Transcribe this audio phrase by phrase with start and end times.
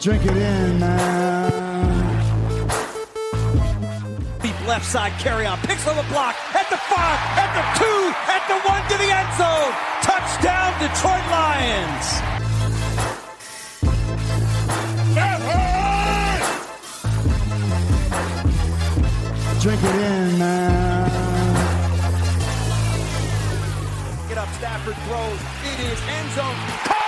[0.00, 1.50] Drink it in, man.
[4.40, 5.58] Deep left side carry on.
[5.58, 6.36] Picks on the block.
[6.54, 7.18] At the five.
[7.34, 8.14] At the two.
[8.30, 9.74] At the one to the end zone.
[10.02, 12.22] Touchdown, Detroit Lions.
[19.60, 21.10] Drink it in, man.
[24.28, 25.40] Get up, Stafford throws.
[25.72, 26.54] It is end zone.
[26.84, 27.07] Caught!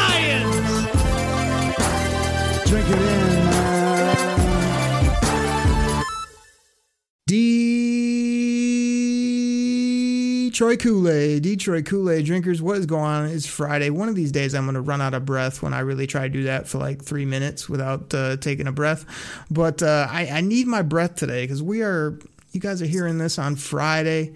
[10.61, 13.25] Detroit Kool Aid, Detroit Kool Aid drinkers, what is going on?
[13.25, 13.89] It's Friday.
[13.89, 16.21] One of these days, I'm going to run out of breath when I really try
[16.21, 19.03] to do that for like three minutes without uh, taking a breath.
[19.49, 22.19] But uh, I, I need my breath today because we are,
[22.51, 24.35] you guys are hearing this on Friday.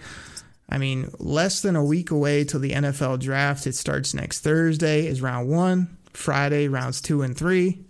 [0.68, 3.68] I mean, less than a week away till the NFL draft.
[3.68, 5.96] It starts next Thursday, is round one.
[6.12, 7.85] Friday, rounds two and three.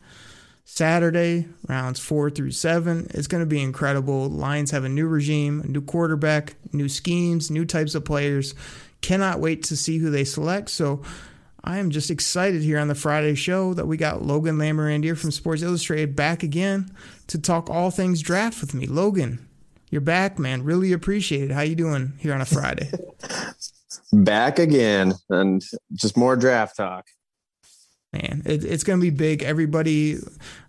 [0.66, 3.08] Saturday, rounds four through seven.
[3.12, 4.30] It's going to be incredible.
[4.30, 8.56] Lions have a new regime, a new quarterback, new schemes, new types of players.
[9.02, 10.70] Cannot wait to see who they select.
[10.70, 11.04] So
[11.64, 15.32] I am just excited here on the Friday show that we got Logan Lamorandier from
[15.32, 16.92] Sports Illustrated back again
[17.28, 18.88] to talk all things draft with me.
[18.88, 19.48] Logan,
[19.92, 20.64] you're back, man.
[20.64, 21.54] Really appreciate it.
[21.54, 22.92] How you doing here on a Friday?
[24.14, 25.62] Back again and
[25.94, 27.06] just more draft talk.
[28.16, 28.42] Man.
[28.46, 29.44] It, it's going to be big.
[29.44, 30.20] Everybody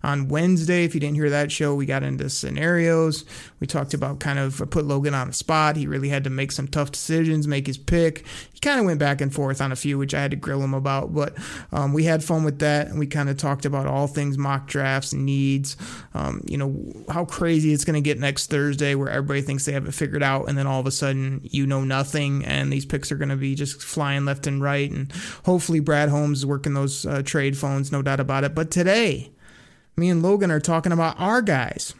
[0.03, 3.25] on wednesday if you didn't hear that show we got into scenarios.
[3.59, 5.75] We talked about kind of put logan on the spot.
[5.75, 8.25] He really had to make some tough decisions make his pick.
[8.53, 10.61] He kind of went back and forth on a few which i had to grill
[10.61, 11.35] him about but
[11.71, 14.67] um, we had fun with that and we kind of talked about all things mock
[14.67, 15.77] drafts needs.
[16.13, 19.73] Um, you know how crazy it's going to get next thursday where everybody thinks they
[19.73, 22.85] have it figured out and then all of a sudden you know nothing and these
[22.85, 25.11] picks are going to be just flying left and right and
[25.45, 29.31] hopefully brad holmes is working those uh, trade phones no doubt about it but today
[29.97, 31.95] me and Logan are talking about our guys.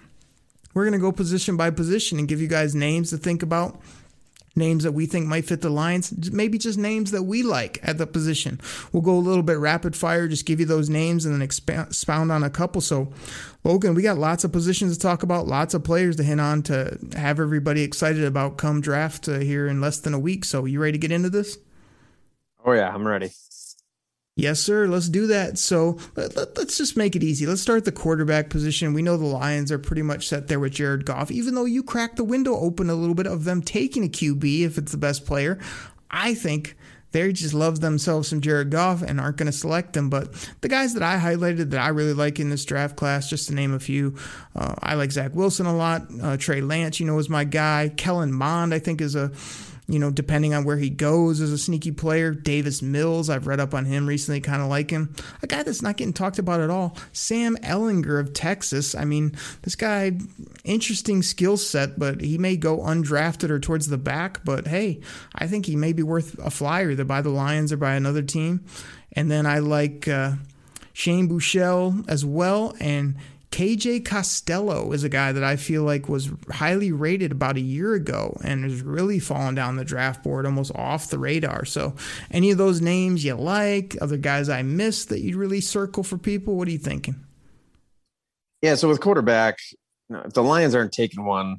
[0.74, 3.81] We're going to go position by position and give you guys names to think about,
[4.56, 7.98] names that we think might fit the Lions, maybe just names that we like at
[7.98, 8.62] the position.
[8.92, 12.31] We'll go a little bit rapid fire, just give you those names and then expound,
[12.31, 12.81] on a couple.
[12.81, 13.12] So,
[13.64, 16.62] Logan, we got lots of positions to talk about, lots of players to hit on
[16.64, 20.46] to have everybody excited about come draft uh, here in less than a week.
[20.46, 21.58] So, you ready to get into this?
[22.64, 23.31] Oh yeah, I'm ready.
[24.38, 24.86] Yes, sir.
[24.86, 25.58] Let's do that.
[25.58, 27.48] So let, let, us just make it easy.
[27.48, 28.94] Let's start the quarterback position.
[28.94, 31.81] We know the Lions are pretty much set there with Jared Goff, even though you
[31.81, 34.98] cracked the window open a little bit of them taking a QB if it's the
[34.98, 35.58] best player.
[36.12, 36.78] I think
[37.14, 40.08] they just love themselves some Jared Goff and aren't going to select them.
[40.08, 40.31] But
[40.62, 43.56] the guys that I highlighted that I really like in this draft class, just to
[43.56, 44.16] name a few,
[44.56, 46.04] uh, I like Zach Wilson a lot.
[46.22, 47.92] Uh, Trey Lance, you know, is my guy.
[47.98, 49.31] Kellen Mond, I think, is a
[49.88, 52.31] you know, depending on where he goes as a sneaky player.
[52.31, 55.16] Davis Mills, I've read up on him recently, kind of like him.
[55.42, 56.98] A guy that's not getting talked about at all.
[57.14, 58.96] Sam Ehlinger of Texas.
[58.96, 60.12] I mean, this guy,
[60.66, 64.44] interesting skill set, but he may go undrafted or towards the back.
[64.44, 65.00] But hey,
[65.34, 68.22] I think he may be worth a flyer either by the Lions or by another
[68.22, 68.66] team.
[69.14, 70.34] And then I like uh,
[70.92, 72.75] Shane Buechele as well.
[72.81, 73.16] And
[73.52, 77.94] KJ Costello is a guy that I feel like was highly rated about a year
[77.94, 81.63] ago and has really fallen down the draft board, almost off the radar.
[81.63, 81.96] So,
[82.30, 86.18] any of those names you like, other guys I missed that you'd really circle for
[86.18, 86.56] people?
[86.56, 87.16] What are you thinking?
[88.62, 89.59] Yeah, so with quarterback,
[90.09, 91.57] if the Lions aren't taking one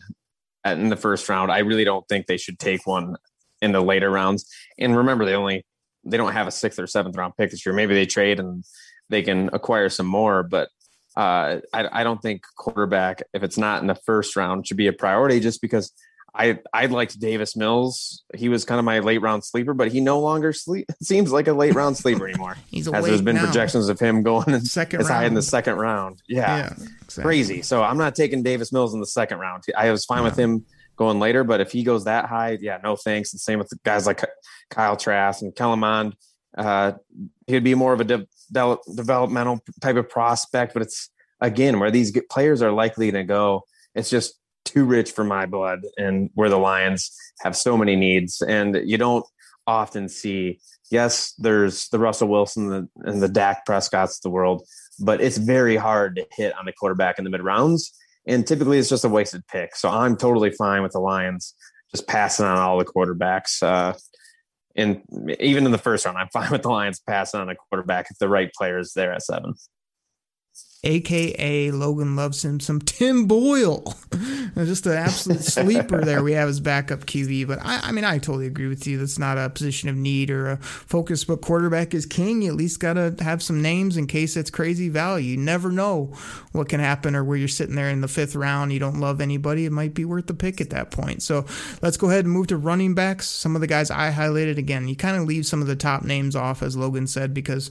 [0.65, 3.17] in the first round, I really don't think they should take one
[3.63, 4.47] in the later rounds.
[4.79, 5.65] And remember, they only
[6.05, 7.75] they don't have a sixth or seventh round pick this year.
[7.75, 8.65] Maybe they trade and
[9.09, 10.69] they can acquire some more, but
[11.19, 14.87] uh, I, I don't think quarterback, if it's not in the first round, should be
[14.87, 15.93] a priority just because
[16.33, 18.23] I I liked Davis Mills.
[18.37, 21.49] He was kind of my late round sleeper, but he no longer sleep seems like
[21.49, 22.57] a late round sleeper anymore.
[22.71, 23.47] He's as there's been now.
[23.47, 26.23] projections of him going in, Second as high in the second round.
[26.29, 26.73] Yeah, Yeah,
[27.03, 27.23] exactly.
[27.25, 27.63] crazy.
[27.63, 29.65] So I'm not taking Davis Mills in the second round.
[29.77, 32.95] I was fine with him going later, but if he goes that high, yeah, no
[32.95, 33.33] thanks.
[33.33, 34.25] And same with guys like
[34.71, 36.15] Kyle Trask and Kellen Mond.
[36.57, 36.93] Uh,
[37.49, 41.11] he'd be more of a de- de- developmental type of prospect, but it's
[41.41, 43.63] again where these players are likely to go.
[43.95, 47.11] It's just too rich for my blood, and where the Lions
[47.43, 49.25] have so many needs, and you don't
[49.67, 50.61] often see.
[50.91, 54.67] Yes, there's the Russell Wilson and the, and the Dak Prescott's of the world,
[55.01, 57.93] but it's very hard to hit on a quarterback in the mid rounds,
[58.27, 59.75] and typically it's just a wasted pick.
[59.75, 61.55] So I'm totally fine with the Lions
[61.91, 63.63] just passing on all the quarterbacks.
[63.63, 63.95] Uh,
[64.79, 65.03] And
[65.41, 68.19] even in the first round, I'm fine with the Lions passing on a quarterback if
[68.19, 69.55] the right player is there at seven
[70.85, 73.95] aka Logan loves him some Tim Boyle.
[74.55, 77.49] Just an absolute sleeper there we have as backup QB.
[77.49, 78.99] But I, I, mean, I totally agree with you.
[78.99, 82.43] That's not a position of need or a focus, but quarterback is king.
[82.43, 85.33] You at least got to have some names in case it's crazy value.
[85.33, 86.13] You never know
[86.53, 88.73] what can happen or where you're sitting there in the fifth round.
[88.73, 89.65] You don't love anybody.
[89.65, 91.23] It might be worth the pick at that point.
[91.23, 91.45] So
[91.83, 93.29] let's go ahead and move to running backs.
[93.29, 96.05] Some of the guys I highlighted again, you kind of leave some of the top
[96.05, 97.71] names off, as Logan said, because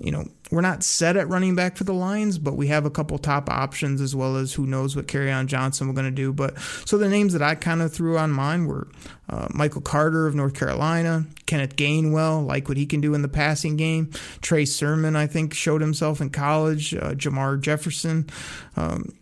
[0.00, 2.90] you know, we're not set at running back for the Lions, but we have a
[2.90, 6.32] couple top options as well as who knows what Kerryon Johnson we're going to do.
[6.32, 8.88] But so the names that I kind of threw on mine were
[9.28, 13.28] uh, Michael Carter of North Carolina, Kenneth Gainwell, like what he can do in the
[13.28, 14.10] passing game.
[14.40, 16.94] Trey Sermon, I think, showed himself in college.
[16.94, 18.28] Uh, Jermar Jefferson.
[18.76, 19.12] Um,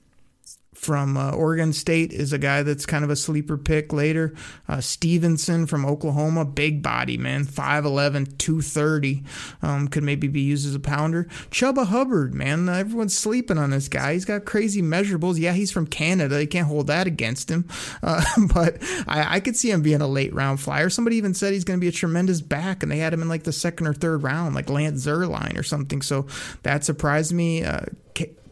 [0.87, 4.33] from uh, Oregon State is a guy that's kind of a sleeper pick later.
[4.69, 9.25] Uh, Stevenson from Oklahoma, big body, man, 5'11, 230.
[9.63, 11.25] Um, could maybe be used as a pounder.
[11.51, 14.13] Chuba Hubbard, man, everyone's sleeping on this guy.
[14.13, 15.41] He's got crazy measurables.
[15.41, 16.41] Yeah, he's from Canada.
[16.41, 17.69] You can't hold that against him.
[18.01, 18.23] Uh,
[18.55, 18.77] but
[19.09, 20.89] I, I, could see him being a late round flyer.
[20.89, 23.29] Somebody even said he's going to be a tremendous back, and they had him in
[23.29, 26.01] like the second or third round, like Lance Zierlein or something.
[26.01, 26.29] So
[26.63, 27.65] that surprised me.
[27.65, 27.87] Uh,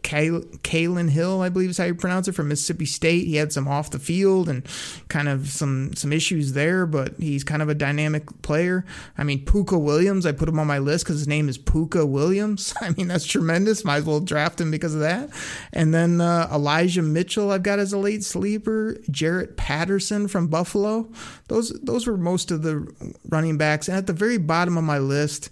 [0.04, 3.26] Kylin Hill, I believe is how you pronounce it, from Mississippi State.
[3.26, 4.64] He had some off the field and
[5.08, 8.84] kind of some some issues there, but he's kind of a dynamic player.
[9.16, 12.06] I mean, Pooka Williams, I put him on my list because his name is Pooka
[12.06, 12.74] Williams.
[12.80, 13.84] I mean, that's tremendous.
[13.84, 15.30] Might as well draft him because of that.
[15.72, 18.98] And then uh, Elijah Mitchell, I've got as a late sleeper.
[19.10, 21.10] Jaret Patterson from Buffalo.
[21.48, 22.86] Those those were most of the
[23.30, 23.88] running backs.
[23.88, 25.48] And at the very bottom of my list.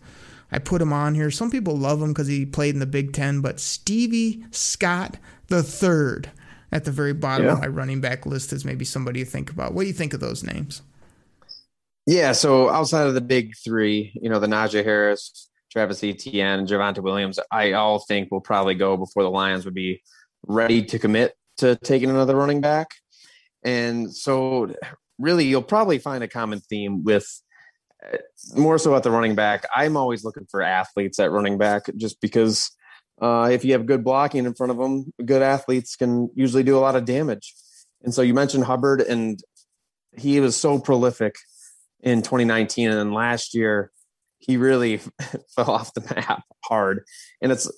[0.52, 1.30] I put him on here.
[1.30, 5.16] Some people love him because he played in the Big Ten, but Stevie Scott
[5.48, 6.30] the third
[6.70, 7.52] at the very bottom yeah.
[7.52, 9.74] of my running back list is maybe somebody to think about.
[9.74, 10.82] What do you think of those names?
[12.06, 16.68] Yeah, so outside of the big three, you know, the Najee Harris, Travis Etienne, and
[16.68, 20.02] Javonte Williams, I all think will probably go before the Lions would be
[20.46, 22.88] ready to commit to taking another running back.
[23.62, 24.74] And so,
[25.18, 27.28] really, you'll probably find a common theme with
[28.54, 29.66] more so at the running back.
[29.74, 32.70] I'm always looking for athletes at running back just because
[33.20, 36.76] uh, if you have good blocking in front of them, good athletes can usually do
[36.76, 37.54] a lot of damage.
[38.02, 39.40] And so you mentioned Hubbard, and
[40.16, 41.36] he was so prolific
[42.00, 42.88] in 2019.
[42.88, 43.92] And then last year,
[44.38, 44.96] he really
[45.54, 47.04] fell off the map hard.
[47.40, 47.70] And it's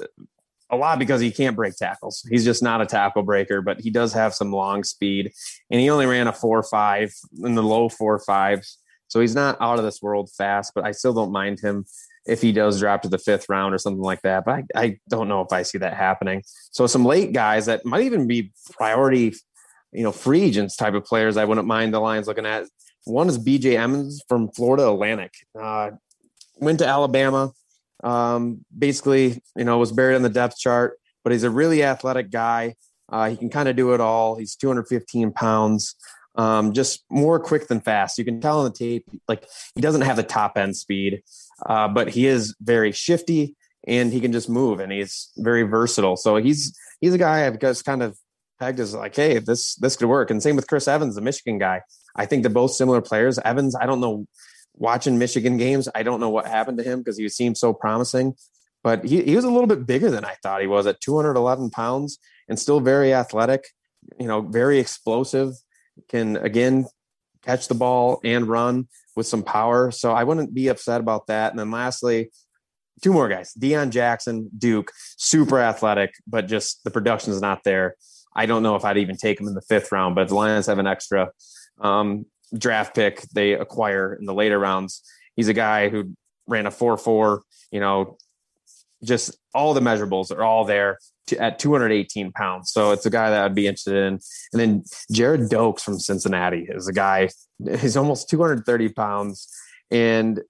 [0.71, 2.27] a lot because he can't break tackles.
[2.31, 5.31] He's just not a tackle breaker, but he does have some long speed.
[5.71, 7.13] And he only ran a four five
[7.43, 8.79] in the low four fives
[9.15, 11.85] so he's not out of this world fast, but I still don't mind him
[12.27, 14.45] if he does drop to the fifth round or something like that.
[14.45, 16.43] But I, I don't know if I see that happening.
[16.73, 19.37] So some late guys that might even be priority,
[19.93, 22.65] you know, free agents type of players I wouldn't mind the Lions looking at.
[23.05, 25.33] One is BJ Emmons from Florida Atlantic.
[25.57, 25.93] Uh,
[26.57, 27.53] went to Alabama.
[28.03, 32.33] Um, basically, you know, was buried on the depth chart, but he's a really athletic
[32.33, 32.75] guy.
[33.09, 34.35] Uh, he can kind of do it all.
[34.35, 35.95] He's 215 pounds
[36.37, 38.19] um, just more quick than fast.
[38.19, 41.23] You can tell on the tape, like he doesn't have the top end speed,
[41.67, 43.55] uh, but he is very shifty
[43.87, 46.17] and he can just move and he's very versatile.
[46.17, 48.19] So he's he's a guy I've just kind of
[48.59, 50.31] pegged as like, hey, this this could work.
[50.31, 51.83] And same with Chris Evans, the Michigan guy.
[52.17, 53.39] I think they're both similar players.
[53.45, 54.27] Evans, I don't know,
[54.75, 58.35] watching Michigan games, I don't know what happened to him because he seemed so promising.
[58.83, 61.71] But he, he was a little bit bigger than I thought he was at 211
[61.71, 62.19] pounds
[62.49, 63.65] and still very athletic,
[64.21, 65.55] you know, very explosive
[66.09, 66.87] can again
[67.43, 69.91] catch the ball and run with some power.
[69.91, 71.53] So I wouldn't be upset about that.
[71.53, 72.31] And then lastly,
[73.03, 77.97] two more guys, Deon Jackson, Duke, super athletic, but just the production is not there.
[78.35, 80.67] I don't know if I'd even take him in the fifth round, but the Lions
[80.67, 81.31] have an extra
[81.81, 85.03] um, draft pick they acquire in the later rounds.
[85.37, 86.15] He's a guy who
[86.47, 88.17] ran a 4 4, you know,
[89.03, 90.99] just all the measurables are all there
[91.33, 92.71] at 218 pounds.
[92.71, 94.21] So it's a guy that I'd be interested in.
[94.53, 97.31] And then Gerrid Doaks from Cincinnati is a guy,
[97.79, 99.49] he's almost 230 pounds
[99.91, 100.41] and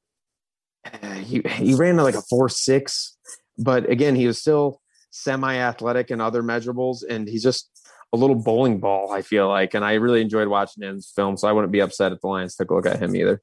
[1.23, 3.17] he, he ran like a four six,
[3.59, 7.03] but again, he was still semi athletic and other measurables.
[7.09, 7.71] And he's just
[8.13, 9.75] a little bowling ball, I feel like.
[9.75, 11.37] And I really enjoyed watching his film.
[11.37, 13.43] So I wouldn't be upset if the Lions took a look at him either.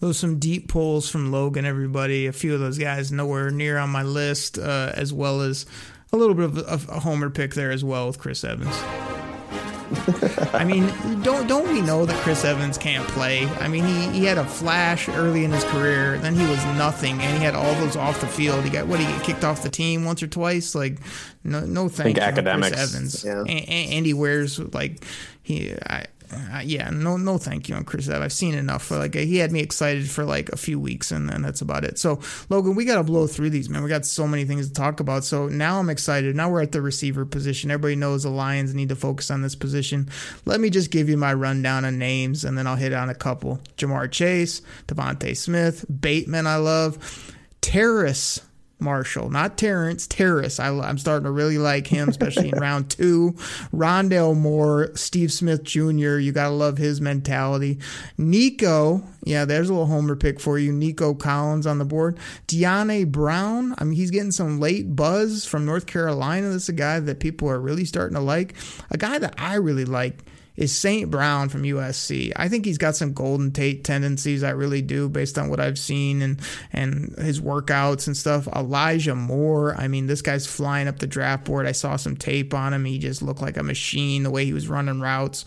[0.00, 2.26] Those some deep pulls from Logan, everybody.
[2.26, 5.66] A few of those guys nowhere near on my list, uh, as well as
[6.14, 8.74] a little bit of a, a homer pick there as well with Chris Evans.
[10.54, 10.86] I mean,
[11.22, 13.46] don't don't we know that Chris Evans can't play?
[13.46, 17.20] I mean, he, he had a flash early in his career, then he was nothing,
[17.20, 18.64] and he had all those off the field.
[18.64, 20.74] He got what he get kicked off the team once or twice.
[20.74, 20.98] Like,
[21.42, 22.74] no, no thank you, academics.
[22.74, 23.24] Chris Evans.
[23.24, 23.40] Yeah.
[23.40, 25.04] And, and, he wears like
[25.42, 25.74] he.
[25.74, 28.08] I, uh, yeah, no, no, thank you on Chris.
[28.08, 28.90] I've seen enough.
[28.90, 31.98] Like he had me excited for like a few weeks, and then that's about it.
[31.98, 33.82] So Logan, we got to blow through these, man.
[33.82, 35.24] We got so many things to talk about.
[35.24, 36.36] So now I'm excited.
[36.36, 37.70] Now we're at the receiver position.
[37.70, 40.08] Everybody knows the Lions need to focus on this position.
[40.44, 43.14] Let me just give you my rundown of names, and then I'll hit on a
[43.14, 43.60] couple.
[43.76, 46.46] Ja'Marr Chase, DeVonta Smith, Bateman.
[46.46, 47.32] I love.
[47.60, 48.40] Terrace
[48.78, 50.58] Marshall, not Terrence, Terrace.
[50.60, 53.32] I, am starting to really like him, especially in round two.
[53.72, 57.78] Rondale Moore, Steve Smith Jr., you got to love his mentality.
[58.18, 60.72] Nico, yeah, there's a little homer pick for you.
[60.72, 62.18] Nico Collins on the board.
[62.46, 66.50] Dyami Brown, I mean, he's getting some late buzz from North Carolina.
[66.50, 68.54] That's a guy that people are really starting to like.
[68.90, 70.24] A guy that I really like
[70.56, 71.10] is St.
[71.10, 72.32] Brown from USC.
[72.36, 74.42] I think he's got some Golden Tate tendencies.
[74.42, 76.40] I really do, based on what I've seen and
[76.72, 78.46] and his workouts and stuff.
[78.48, 79.74] Elijah Moore.
[79.76, 81.66] I mean, this guy's flying up the draft board.
[81.66, 82.84] I saw some tape on him.
[82.84, 85.44] He just looked like a machine the way he was running routes.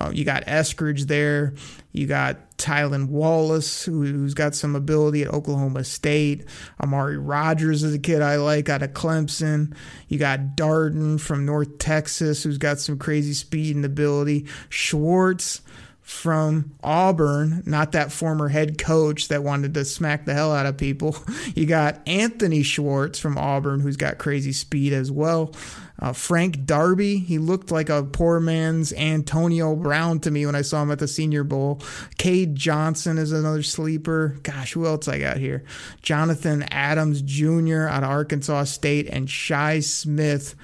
[0.00, 1.54] Uh, you got Eskridge there.
[1.92, 6.44] You got Tylan Wallace, who's got some ability at Oklahoma State.
[6.82, 9.74] Amari Rogers is a kid I like out of Clemson.
[10.08, 14.46] You got Darden from North Texas, who's got some crazy speed and ability.
[14.68, 15.60] Schwartz
[16.06, 20.76] from Auburn, not that former head coach that wanted to smack the hell out of
[20.76, 21.16] people.
[21.54, 25.52] You got Anthony Schwartz from Auburn, who's got crazy speed as well.
[25.98, 30.62] Uh, Frank Darby, he looked like a poor man's Antonio Brown to me when I
[30.62, 31.80] saw him at the Senior Bowl.
[32.18, 34.36] Cade Johnson is another sleeper.
[34.42, 35.64] Gosh, who else I got here?
[36.02, 37.86] Jonathan Adams Jr.
[37.88, 40.54] out of Arkansas State and Shi Smith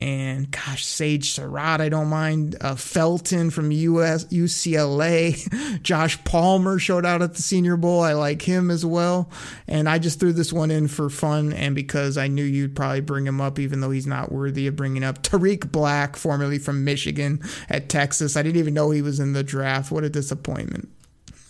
[0.00, 2.56] and gosh, Sage Surratt, I don't mind.
[2.60, 8.02] Uh, Felton from US UCLA, Josh Palmer showed out at the Senior Bowl.
[8.02, 9.28] I like him as well,
[9.66, 13.00] and I just threw this one in for fun and because I knew you'd probably
[13.00, 15.22] bring him up, even though he's not worthy of bringing up.
[15.22, 18.36] Tarik Black, formerly from Michigan at Texas.
[18.36, 19.90] I didn't even know he was in the draft.
[19.90, 20.88] What a disappointment.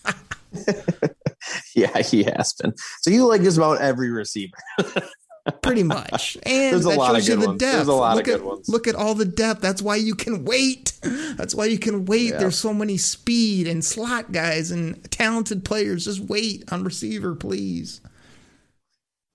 [1.75, 2.73] yeah, he has been.
[3.03, 4.57] So you like just about every receiver.
[5.63, 6.37] pretty much.
[6.47, 7.61] And There's a that lot shows of you the ones.
[7.61, 7.73] depth.
[7.73, 8.69] There's a lot look of at, good ones.
[8.69, 9.61] Look at all the depth.
[9.61, 10.93] That's why you can wait.
[11.03, 12.31] That's why you can wait.
[12.31, 12.39] Yeah.
[12.39, 16.05] There's so many speed and slot guys and talented players.
[16.05, 18.01] Just wait on receiver, please.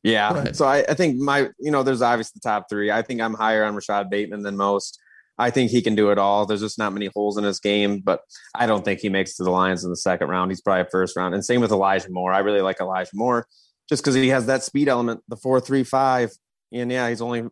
[0.03, 0.51] Yeah.
[0.51, 2.91] So I, I think my, you know, there's obviously the top three.
[2.91, 4.99] I think I'm higher on Rashod Bateman than most.
[5.37, 6.45] I think he can do it all.
[6.45, 8.21] There's just not many holes in his game, but
[8.53, 10.51] I don't think he makes to the Lions in the second round.
[10.51, 11.33] He's probably first round.
[11.33, 12.31] And same with Elijah Moore.
[12.31, 13.47] I really like Elijah Moore
[13.93, 16.31] just because he has that speed element, the four three five.
[16.71, 17.43] And yeah, he's only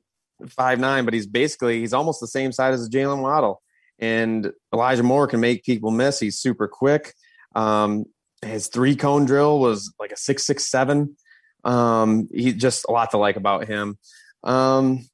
[0.49, 3.61] five nine, but he's basically he's almost the same size as Jaylen Waddle.
[3.99, 6.19] And Elijah Moore can make people miss.
[6.19, 7.13] He's super quick.
[7.55, 8.05] Um,
[8.41, 11.15] his three cone drill was like a six six seven.
[11.63, 13.99] Um, he just a lot to like about him.
[14.43, 15.07] Um,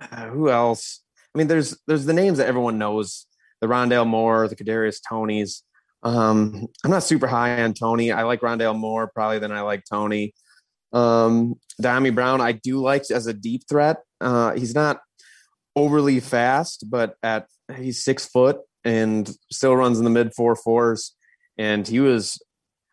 [0.00, 1.02] uh, who else?
[1.34, 3.26] I mean, there's there's the names that everyone knows:
[3.60, 5.64] the Rondale Moore, the Kadarius Toneys.
[6.02, 8.10] Um, I'm not super high on Toney.
[8.10, 10.32] I like Rondale more probably than I like Toney.
[10.92, 13.98] Um, Dyami Brown, I do like as a deep threat.
[14.20, 15.00] Uh, he's not
[15.74, 17.46] overly fast, but at
[17.76, 21.14] he's six foot and still runs in the mid four fours.
[21.58, 22.42] And he was,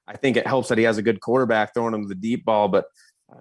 [0.08, 2.68] I think it helps that he has a good quarterback throwing him the deep ball,
[2.68, 2.86] but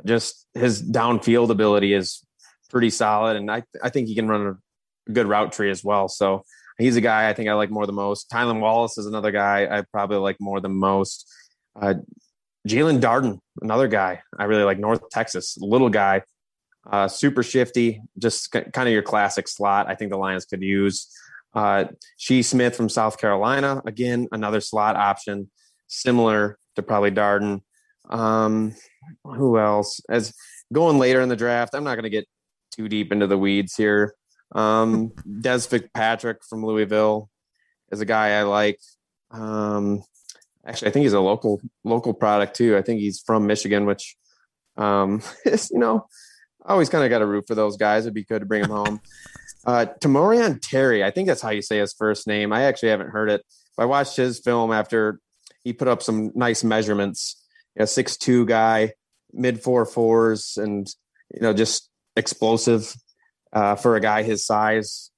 [0.04, 2.22] just his downfield ability is
[2.70, 3.36] pretty solid.
[3.36, 4.58] And I, I think he can run
[5.06, 6.08] a good route tree as well.
[6.08, 6.44] So
[6.78, 8.30] he's a guy I think I like more than most.
[8.30, 11.30] Tylan Wallace is another guy I probably like more than most.
[11.80, 11.94] Uh,
[12.68, 16.22] Jaelon Darden, another guy I really like, North Texas, little guy,
[16.90, 19.88] uh, super shifty, just kind of your classic slot.
[19.88, 21.08] I think the Lions could use.
[21.54, 25.50] Uh, Shi Smith from South Carolina, again, another slot option,
[25.86, 27.62] similar to probably Darden.
[28.08, 28.74] Um,
[29.24, 30.00] who else?
[30.08, 30.34] As
[30.72, 32.26] going later in the draft, I'm not going to get
[32.72, 34.14] too deep into the weeds here.
[34.54, 37.28] Um, Dez Fitzpatrick from Louisville
[37.90, 38.78] is a guy I like.
[39.30, 40.02] Um,
[40.68, 42.76] actually, I think he's a local local product too.
[42.76, 44.16] I think he's from Michigan, which
[44.76, 46.06] um, is you know,
[46.64, 48.04] I always kind of got a root for those guys.
[48.04, 49.00] It'd be good to bring him home.
[49.66, 52.52] Uh, Tamorrion Terry, I think that's how you say his first name.
[52.52, 53.44] I actually haven't heard it.
[53.76, 55.20] I watched his film after
[55.64, 57.44] he put up some nice measurements.
[57.78, 58.92] A six two guy,
[59.32, 60.88] mid four fours, and
[61.32, 62.92] you know just explosive
[63.52, 65.10] uh, for a guy his size.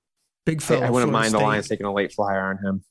[0.45, 0.85] Big fella.
[0.85, 2.85] I, I wouldn't mind the Lions taking a late flyer on him.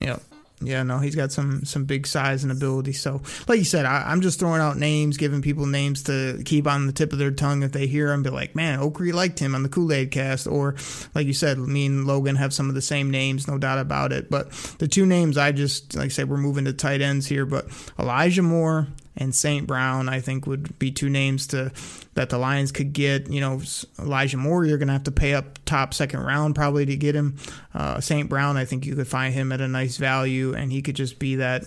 [0.00, 0.18] Yeah.
[0.60, 2.94] Yeah, no, he's got some some big size and ability.
[2.94, 6.66] So, like you said, I, am just throwing out names, giving people names to keep
[6.66, 8.22] on the tip of their tongue if they hear them.
[8.22, 10.74] Be like, man, Okrie liked him on the Kool Aid Cast, or
[11.14, 14.12] like you said, me and Logan have some of the same names, no doubt about
[14.12, 14.30] it.
[14.30, 17.44] But the two names I just like I said, we're moving to tight ends here,
[17.44, 17.66] but
[17.98, 19.66] Elijah Moore and St.
[19.66, 21.72] Brown, I think would be two names to
[22.14, 23.30] that the Lions could get.
[23.30, 23.60] You know,
[23.98, 27.14] Elijah Moore, you're going to have to pay up top second round probably to get
[27.14, 27.36] him.
[27.74, 28.28] Uh, St.
[28.28, 31.18] Brown, I think you could find him at a nice value, and he could just
[31.18, 31.64] be that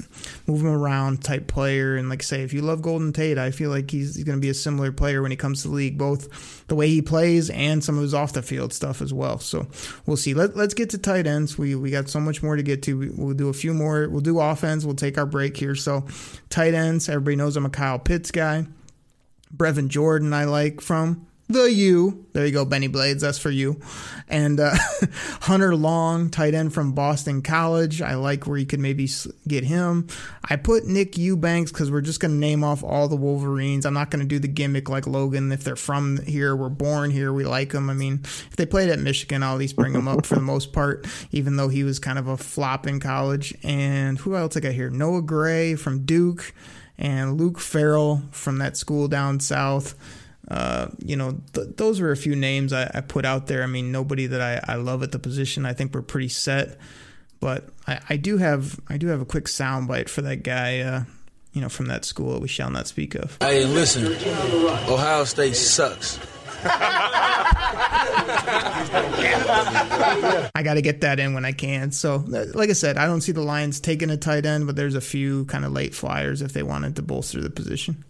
[0.47, 1.95] move him around type player.
[1.95, 4.41] And like say, if you love Golden Tate, I feel like he's, he's going to
[4.41, 7.49] be a similar player when he comes to the league, both the way he plays
[7.49, 9.39] and some of his off the field stuff as well.
[9.39, 9.67] So
[10.05, 10.33] we'll see.
[10.33, 11.57] Let, let's get to tight ends.
[11.57, 13.13] We we got so much more to get to.
[13.15, 14.07] We'll do a few more.
[14.09, 14.85] We'll do offense.
[14.85, 15.75] We'll take our break here.
[15.75, 16.07] So
[16.49, 17.09] tight ends.
[17.09, 18.67] Everybody knows I'm a Kyle Pitts guy.
[19.55, 22.27] Brevin Jordan, I like from the U.
[22.34, 23.24] There you go, Bennie Blades.
[23.24, 23.81] That's for you.
[24.27, 24.75] And uh,
[25.41, 28.03] Hunter Long, tight end from Boston College.
[28.03, 29.10] I like where you could maybe
[29.48, 30.05] get him.
[30.48, 33.88] I put Nick Eubanks because we're just going to name off all the Wolverines.
[33.88, 35.51] I'm not going to do the gimmick like Logan.
[35.51, 37.89] If they're from here, we're born here, we like them.
[37.89, 40.41] I mean, if they played at Michigan, I'll at least bring them up for the
[40.41, 43.55] most part, even though he was kind of a flop in college.
[43.63, 44.91] And who else I got here?
[44.91, 46.53] Noah Gray from Duke
[46.99, 49.95] and Luke Farrell from that school down south.
[50.47, 53.63] Uh, you know, th- those were a few names I, I, put out there.
[53.63, 55.65] I mean, nobody that I, I love at the position.
[55.65, 56.77] I think we're pretty set,
[57.39, 60.79] but I, I do have I do have a quick soundbite for that guy.
[60.79, 61.03] Uh,
[61.53, 63.37] you know, from that school we shall not speak of.
[63.39, 64.07] Hey, listen,
[64.87, 66.19] Ohio State sucks.
[70.55, 71.91] I got to get that in when I can.
[71.91, 74.95] So, like I said, I don't see the Lions taking a tight end, but there's
[74.95, 78.03] a few kind of late flyers if they wanted to bolster the position.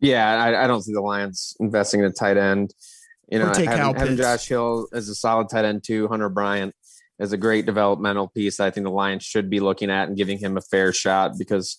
[0.00, 2.74] Yeah, I, I don't see the Lions investing in a tight end.
[3.30, 6.74] You know, having, having Josh Hill as a solid tight end too, Hunter Bryant
[7.18, 8.60] is a great developmental piece.
[8.60, 11.78] I think the Lions should be looking at and giving him a fair shot because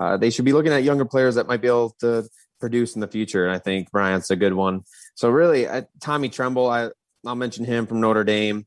[0.00, 2.28] uh, they should be looking at younger players that might be able to
[2.60, 3.46] produce in the future.
[3.46, 4.82] And I think Bryant's a good one.
[5.14, 6.90] So really, uh, Tommy Tremble, I,
[7.26, 8.66] I'll mention him from Notre Dame.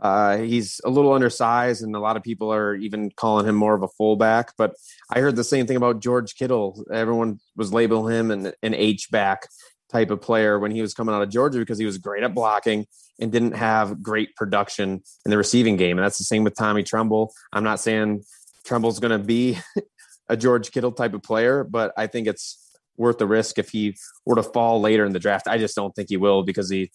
[0.00, 3.74] Uh, he's a little undersized, and a lot of people are even calling him more
[3.74, 4.52] of a fullback.
[4.56, 4.74] But
[5.10, 6.84] I heard the same thing about George Kittle.
[6.90, 9.46] Everyone was labeling him an, an H back
[9.90, 12.34] type of player when he was coming out of Georgia because he was great at
[12.34, 12.86] blocking
[13.20, 15.98] and didn't have great production in the receiving game.
[15.98, 17.34] And that's the same with Tommy Tremble.
[17.52, 18.22] I'm not saying
[18.64, 19.58] Tremble's going to be
[20.28, 23.96] a George Kittle type of player, but I think it's worth the risk if he
[24.26, 25.48] were to fall later in the draft.
[25.48, 26.90] I just don't think he will because he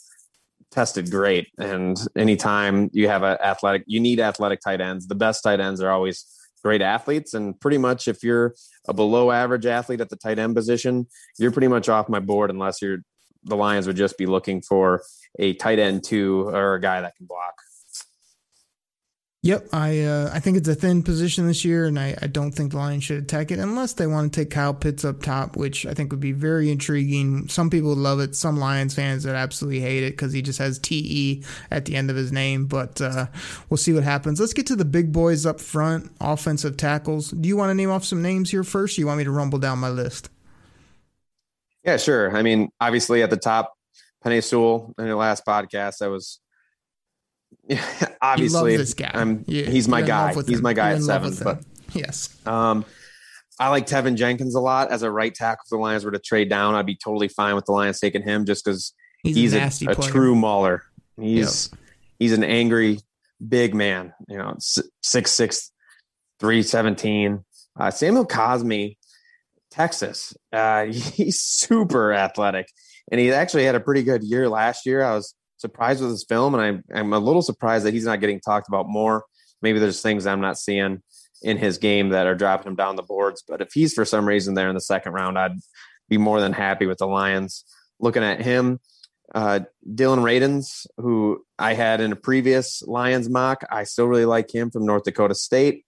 [0.71, 1.47] tested great.
[1.57, 5.07] And anytime you have an athletic, you need athletic tight ends.
[5.07, 6.25] The best tight ends are always
[6.63, 7.33] great athletes.
[7.33, 8.55] And pretty much if you're
[8.87, 12.49] a below average athlete at the tight end position, you're pretty much off my board
[12.49, 12.99] unless you're
[13.43, 15.03] the Lions would just be looking for
[15.37, 17.53] a tight end two or a guy that can block.
[19.45, 22.51] Yep, I uh, I think it's a thin position this year, and I, I don't
[22.51, 25.55] think the Lions should attack it unless they want to take Kyle Pitts up top,
[25.55, 27.47] which I think would be very intriguing.
[27.47, 30.79] Some people love it, some Lions fans that absolutely hate it because he just has
[30.79, 32.65] TE at the end of his name.
[32.65, 33.27] But uh,
[33.69, 34.39] we'll see what happens.
[34.39, 37.29] Let's get to the big boys up front, offensive tackles.
[37.29, 38.97] Do you want to name off some names here first?
[38.97, 40.31] Or you want me to rumble down my list?
[41.83, 42.35] Yeah, sure.
[42.35, 43.75] I mean, obviously at the top,
[44.25, 46.39] Penei Sewell in the last podcast, I was
[48.21, 49.11] obviously this guy.
[49.13, 50.33] I'm, you, he's my guy.
[50.33, 50.61] He's him.
[50.61, 51.35] my guy you're at seven.
[51.43, 52.85] But yes, um,
[53.59, 55.63] I like Teven Jenkins a lot as a right tackle.
[55.65, 58.21] If the Lions were to trade down, I'd be totally fine with the Lions taking
[58.21, 60.83] him just because he's, he's, a, a, a true mauler.
[61.19, 61.79] He's yep.
[62.19, 62.99] he's an angry
[63.45, 64.13] big man.
[64.27, 64.55] You know,
[65.01, 65.71] six six,
[66.39, 67.45] three seventeen.
[67.77, 68.97] Uh, Samuel Cosmi,
[69.71, 70.35] Texas.
[70.51, 72.67] Uh, he's super athletic,
[73.11, 75.03] and he actually had a pretty good year last year.
[75.03, 75.33] I was
[75.65, 78.67] surprised with his film, and I'm I'm a little surprised that he's not getting talked
[78.67, 79.25] about more.
[79.61, 81.01] Maybe there's things I'm not seeing
[81.41, 83.43] in his game that are dropping him down the boards.
[83.47, 85.57] But if he's for some reason there in the second round, I'd
[86.07, 87.65] be more than happy with the Lions.
[87.99, 88.79] Looking at him,
[89.33, 89.61] uh,
[89.93, 94.69] Dillon Radunz, who I had in a previous Lions mock, I still really like him
[94.69, 95.83] from North Dakota State.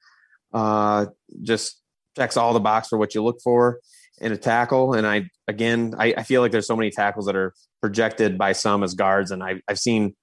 [0.54, 1.08] Uh,
[1.42, 1.82] just
[2.16, 3.80] checks all the box for what you look for
[4.20, 4.94] in a tackle.
[4.94, 8.54] And I, again, I, I, feel like there's so many tackles that are projected by
[8.54, 9.32] some as guards.
[9.32, 10.16] And I, I've seen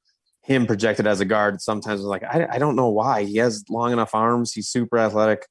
[0.42, 1.60] him projected as a guard.
[1.60, 4.52] Sometimes I'm like, I, I don't know why he has long enough arms.
[4.52, 5.46] He's super athletic.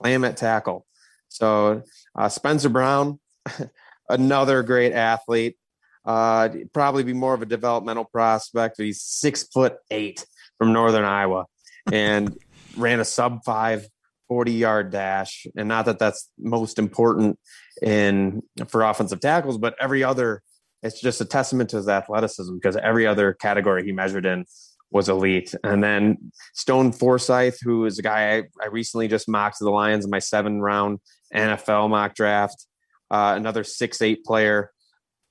[0.00, 0.86] Play him at tackle.
[1.28, 1.82] So
[2.18, 3.20] uh, Spencer Brown,
[4.08, 5.56] another great athlete.
[6.04, 10.24] Uh, probably be more of a developmental prospect, but he's six foot eight
[10.58, 11.44] from Northern Iowa
[11.92, 12.36] and
[12.76, 13.86] ran a sub five
[14.30, 15.44] 40 yard dash.
[15.56, 17.36] And not that that's most important
[17.82, 20.42] in for offensive tackles, but every other,
[20.84, 24.44] it's just a testament to his athleticism because every other category he measured in
[24.92, 25.52] was elite.
[25.64, 29.70] And then Stone Forsythe, who is a guy I, I recently just mocked to the
[29.70, 31.00] Lions in my seven round
[31.34, 32.66] NFL mock draft,
[33.10, 34.70] uh, another six eight player,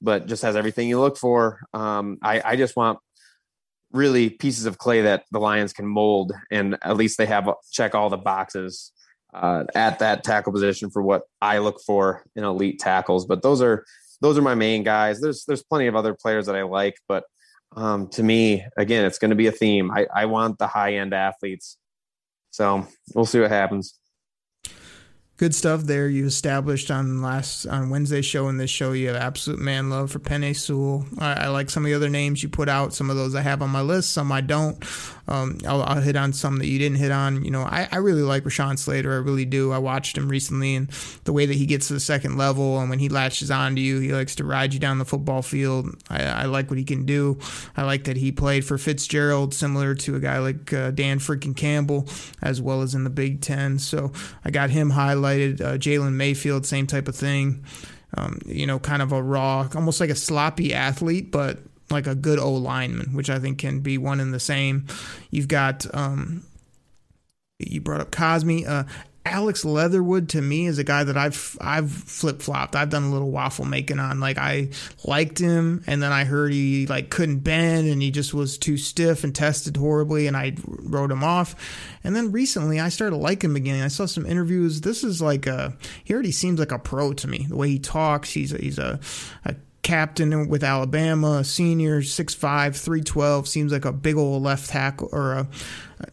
[0.01, 1.61] but just has everything you look for.
[1.73, 2.99] Um, I, I just want
[3.91, 7.95] really pieces of clay that the Lions can mold, and at least they have check
[7.95, 8.91] all the boxes
[9.33, 13.25] uh, at that tackle position for what I look for in elite tackles.
[13.25, 13.85] But those are
[14.21, 15.21] those are my main guys.
[15.21, 17.23] There's there's plenty of other players that I like, but
[17.75, 19.91] um, to me, again, it's going to be a theme.
[19.91, 21.77] I, I want the high end athletes.
[22.51, 23.99] So we'll see what happens
[25.39, 26.09] good stuff there.
[26.09, 28.91] You established on last on Wednesday's show and this show.
[28.91, 31.05] You have absolute man love for Penei Sewell.
[31.17, 32.93] I, I, like some of the other names you put out.
[32.93, 34.11] Some of those I have on my list.
[34.11, 34.83] Some I don't.
[35.29, 37.45] Um, I'll, I'll, hit on some that you didn't hit on.
[37.45, 39.13] You know, I, I really like Rashawn Slater.
[39.13, 39.71] I really do.
[39.71, 40.89] I watched him recently and
[41.23, 43.99] the way that he gets to the second level and when he latches onto you,
[43.99, 45.95] he likes to ride you down the football field.
[46.09, 47.37] I, I like what he can do.
[47.77, 51.55] I like that he played for Fitzgerald, similar to a guy like uh, Dan freaking
[51.55, 52.07] Campbell,
[52.41, 53.77] as well as in the Big Ten.
[53.77, 54.11] So
[54.43, 55.61] I got him highlighted highlighted.
[55.61, 57.63] Uh, Jalen Mayfield, same type of thing.
[58.17, 61.59] Um, you know, kind of a raw, almost like a sloppy athlete, but
[61.91, 64.87] like a good O lineman, which I think can be one and the same.
[65.29, 66.43] You've got um,
[67.59, 68.67] you brought up Cosmi.
[68.67, 68.83] Uh,
[69.29, 72.75] Alex Leatherwood to me is a guy that I've I've flip flopped.
[72.75, 74.19] I've done a little waffle making on.
[74.19, 74.69] Like I
[75.05, 78.77] liked him, and then I heard he like couldn't bend, and he just was too
[78.77, 81.55] stiff and tested horribly, and I wrote him off.
[82.03, 83.83] And then recently, I started liking him again.
[83.83, 84.81] I saw some interviews.
[84.81, 87.45] This is like a he already seems like a pro to me.
[87.47, 88.99] The way he talks, he's a, he's a,
[89.45, 95.33] a captain with Alabama, senior, 6'5, 312, seems like a big old left tackle or
[95.33, 95.47] a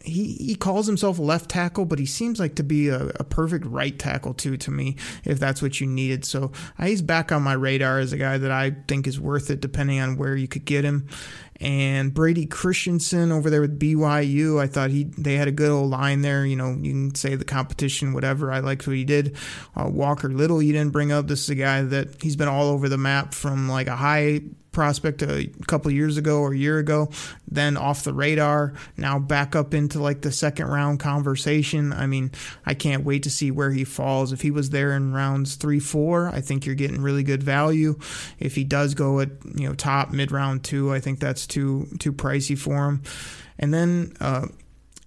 [0.05, 3.25] he, he calls himself a left tackle, but he seems like to be a, a,
[3.25, 6.25] perfect right tackle too to me, if that's what you needed.
[6.25, 9.51] So uh, he's back on my radar as a guy that I think is worth
[9.51, 11.09] it, depending on where you could get him.
[11.61, 15.91] And Brady Christensen over there with BYU, I thought he they had a good old
[15.91, 16.45] line there.
[16.45, 18.53] You know, you can say the competition, whatever.
[18.53, 19.37] I liked what he did.
[19.75, 21.29] Uh, Walker Little, you didn't bring up.
[21.29, 24.41] This is a guy that he's been all over the map from like a high
[24.77, 27.09] prospect a couple years ago or a year ago,
[27.49, 31.95] then off the radar, now back up into like the second round conversation.
[31.95, 32.31] I mean,
[32.67, 34.35] I can't wait to see where he falls.
[34.35, 37.99] If he was there in rounds three, four, I think you're getting really good value.
[38.39, 41.89] If he does go at you know top mid round two, I think that's too
[41.99, 43.03] too pricey for him.
[43.59, 44.49] And then uh,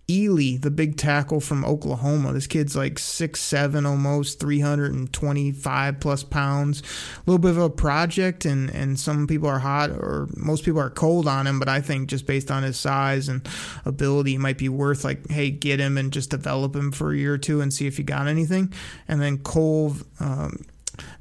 [0.10, 2.34] Ealy, the big tackle from Oklahoma.
[2.34, 6.82] This kid's like six seven, almost 325 plus pounds.
[6.82, 10.80] A little bit of a project, and, and some people are hot, or most people
[10.80, 13.48] are cold on him, but I think just based on his size and
[13.86, 17.18] ability, it might be worth like, hey, get him and just develop him for a
[17.18, 18.74] year or two and see if you got anything.
[19.08, 20.66] And then Cole, um,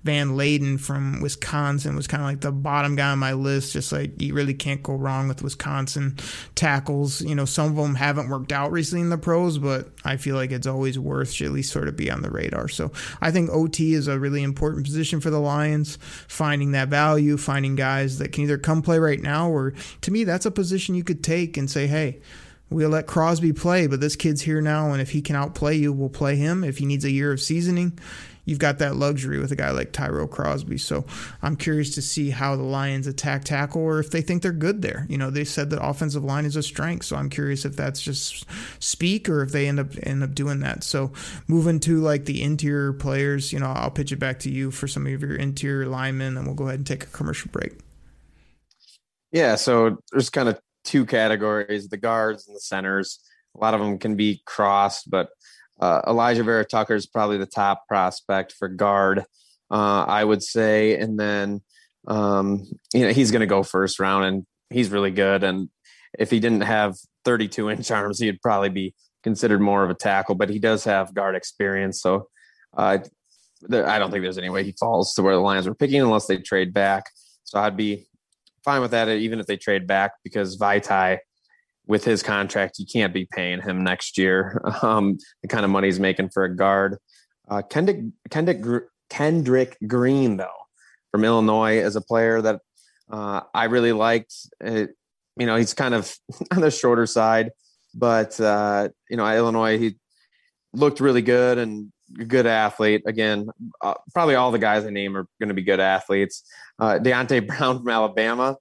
[0.04, 3.72] Van Lanen from Wisconsin was kind of like the bottom guy on my list.
[3.72, 6.16] Just like you really can't go wrong with Wisconsin
[6.54, 7.20] tackles.
[7.22, 10.36] You know, some of them haven't worked out recently in the pros, but I feel
[10.36, 12.68] like it's always worth at least sort of be on the radar.
[12.68, 15.98] So I think OT is a really important position for the Lions.
[16.28, 20.24] Finding that value, finding guys that can either come play right now, or to me,
[20.24, 22.20] that's a position you could take and say, hey,
[22.70, 25.90] We'll let Crosby play, but this kid's here now, and if he can outplay you,
[25.92, 26.62] we'll play him.
[26.62, 27.98] If he needs a year of seasoning,
[28.48, 30.78] you've got that luxury with a guy like Tyrell Crosby.
[30.78, 31.04] So
[31.42, 34.80] I'm curious to see how the Lions attack tackle or if they think they're good
[34.80, 35.04] there.
[35.10, 38.00] You know, they said that offensive line is a strength, so I'm curious if that's
[38.00, 38.46] just
[38.82, 40.82] speak or if they end up end up doing that.
[40.82, 41.12] So
[41.46, 44.88] moving to like the interior players, you know, I'll pitch it back to you for
[44.88, 47.78] some of your interior linemen, and we'll go ahead and take a commercial break.
[49.30, 53.20] Yeah, so there's kind of two categories: the guards and the centers.
[53.54, 55.28] A lot of them can be crossed, but
[55.80, 59.20] uh, Alijah Vera Tucker is probably the top prospect for guard,
[59.70, 60.98] uh, I would say.
[60.98, 61.60] And then,
[62.06, 65.44] um, you know, he's going to go first round and he's really good.
[65.44, 65.68] And
[66.18, 70.34] if he didn't have 32 inch arms, he'd probably be considered more of a tackle,
[70.34, 72.00] but he does have guard experience.
[72.00, 72.28] So
[72.76, 72.98] uh,
[73.72, 76.26] I don't think there's any way he falls to where the Lions were picking unless
[76.26, 77.04] they trade back.
[77.44, 78.06] So I'd be
[78.64, 81.18] fine with that, even if they trade back, because Vaitai
[81.88, 84.62] with his contract, you can't be paying him next year.
[84.82, 86.98] Um, the kind of money he's making for a guard.
[87.48, 90.60] Uh, Kendrick, Kendrick, Kendrick Green, though,
[91.10, 92.60] from Illinois, is a player that
[93.10, 94.34] uh, I really liked.
[94.60, 94.90] It,
[95.36, 96.14] you know, he's kind of
[96.52, 97.50] on the shorter side,
[97.94, 99.96] but uh, you know, Illinois, he
[100.72, 101.92] looked really good and
[102.26, 103.02] good athlete.
[103.06, 103.48] Again,
[103.80, 106.44] uh, probably all the guys I name are going to be good athletes.
[106.78, 108.56] Uh, Deonte Brown from Alabama,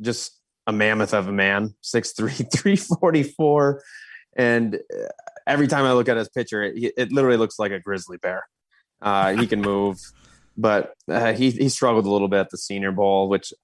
[0.00, 0.35] just
[0.66, 3.82] a mammoth of a man, 6'3", 344.
[4.38, 5.08] And uh,
[5.46, 8.46] every time I look at his picture, it, it literally looks like a grizzly bear.
[9.00, 9.98] Uh, he can move,
[10.58, 13.54] but uh, he, he struggled a little bit at the Senior Bowl, which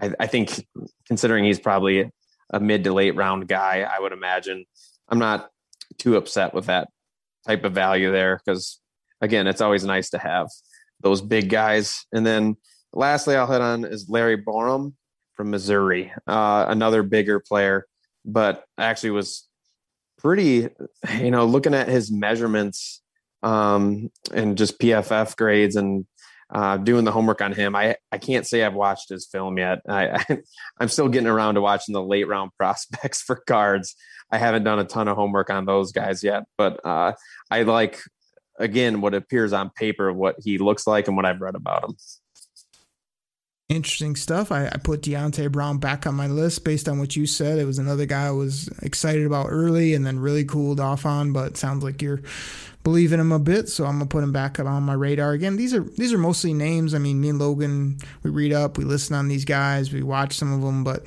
[0.00, 0.64] I, I think,
[1.08, 2.08] considering he's probably
[2.50, 4.64] a mid to late round guy, I would imagine.
[5.08, 5.50] I'm not
[5.98, 6.88] too upset with that
[7.46, 8.80] type of value there because,
[9.20, 10.48] again, it's always nice to have
[11.00, 12.06] those big guys.
[12.12, 12.56] And then
[12.92, 14.94] lastly, I'll hit on is Larry Borom
[15.42, 17.84] from Missouri, uh, another bigger player,
[18.24, 19.48] but actually was
[20.16, 20.68] pretty,
[21.18, 23.02] you know, looking at his measurements
[23.42, 26.06] um, and just PFF grades and
[26.54, 27.74] uh, doing the homework on him.
[27.74, 29.80] I, I can't say I've watched his film yet.
[29.88, 30.38] I, I
[30.80, 33.96] am still getting around to watching the late round prospects for cards.
[34.30, 37.14] I haven't done a ton of homework on those guys yet, but uh,
[37.50, 37.98] I like
[38.60, 41.96] again what appears on paper, what he looks like, and what I've read about him.
[43.68, 44.52] Interesting stuff.
[44.52, 47.58] I, I, put Deonte Brown back on my list based on what you said.
[47.58, 51.32] It was another guy I was excited about early and then really cooled off on,
[51.32, 52.20] but sounds like you're
[52.82, 55.56] believing him a bit, so I'm gonna put him back on my radar again.
[55.56, 56.94] These are these are mostly names.
[56.94, 60.36] I mean, me and Logan, we read up, we listen on these guys, we watch
[60.36, 61.04] some of them, but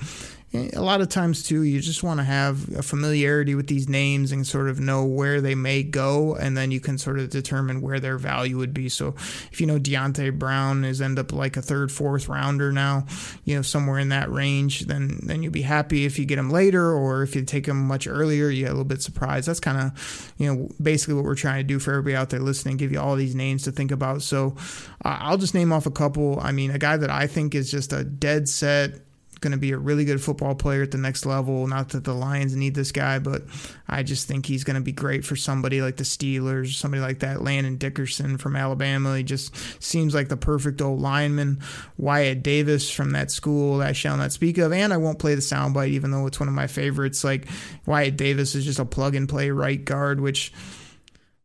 [0.73, 4.31] a lot of times too you just want to have a familiarity with these names
[4.31, 7.81] and sort of know where they may go and then you can sort of determine
[7.81, 8.89] where their value would be.
[8.89, 9.15] So
[9.51, 13.05] if you know Deonte Brown is end up like a third fourth rounder now
[13.43, 16.49] you know somewhere in that range then then you'll be happy if you get him
[16.49, 19.47] later or if you take him much earlier you get a little bit surprised.
[19.47, 22.39] That's kind of you know basically what we're trying to do for everybody out there
[22.39, 24.21] listening give you all these names to think about.
[24.21, 24.55] So
[25.03, 26.39] uh, I'll just name off a couple.
[26.39, 29.04] I mean a guy that I think is just a dead set
[29.45, 31.67] going to be a really good football player at the next level.
[31.67, 33.43] Not that the Lions need this guy, but
[33.87, 37.19] I just think he's going to be great for somebody like the Steelers, somebody like
[37.19, 37.43] that.
[37.43, 39.15] Landon Dickerson from Alabama.
[39.17, 41.59] He just seems like the perfect old lineman.
[41.97, 44.73] Wyatt Davis from that school that I shall not speak of.
[44.73, 47.23] And I won't play the soundbite, even though it's one of my favorites.
[47.23, 47.47] Like
[47.85, 50.51] Wyatt Davis is just a plug and play right guard, which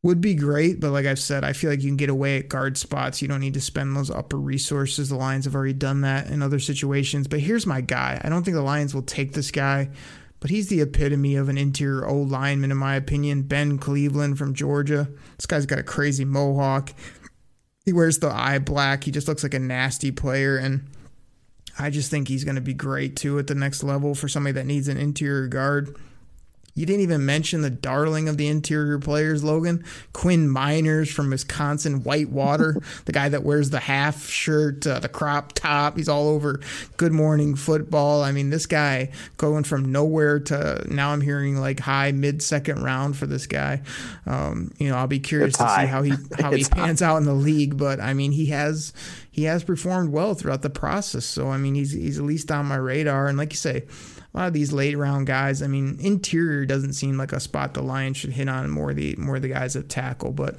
[0.03, 2.49] would be great, but like I've said, I feel like you can get away at
[2.49, 3.21] guard spots.
[3.21, 5.11] You don't need to spend those upper resources.
[5.11, 7.29] The Lions have already done that in other situations.
[7.29, 8.21] But here's my guy.
[8.25, 9.91] I don't think the Lions will take this guy,
[10.41, 13.43] but he's the epitome of an interior old lineman, in my opinion.
[13.43, 15.09] Ben Cleveland from Georgia.
[15.37, 16.95] This guy's got a crazy mohawk.
[17.85, 19.05] He wears the eye black.
[19.05, 20.57] He just looks like a nasty player.
[20.57, 20.89] And
[21.79, 24.55] I just think he's going to be great too at the next level for somebody
[24.55, 25.95] that needs an interior guard.
[26.75, 29.85] You didn't even mention the darling of the interior players, Logan.
[30.13, 35.53] Quinn Meinerz from Wisconsin Whitewater, the guy that wears the half shirt, uh, the crop
[35.53, 35.97] top.
[35.97, 36.61] He's all over
[36.97, 38.23] Good Morning Football.
[38.23, 42.83] I mean, this guy going from nowhere to now I'm hearing like high mid second
[42.83, 43.83] round for this guy.
[44.27, 47.07] Um, you know, I'll be curious to see how he how he pans high.
[47.07, 47.77] out in the league.
[47.77, 48.93] But I mean, he has
[49.31, 51.25] he has performed well throughout the process.
[51.25, 53.27] So I mean, he's he's at least on my radar.
[53.27, 53.85] And like you say
[54.33, 55.63] a lot of these late round guys.
[55.63, 59.17] I mean, interior doesn't seem like a spot the Lions should hit on more the
[59.17, 60.59] more the guys that tackle, but.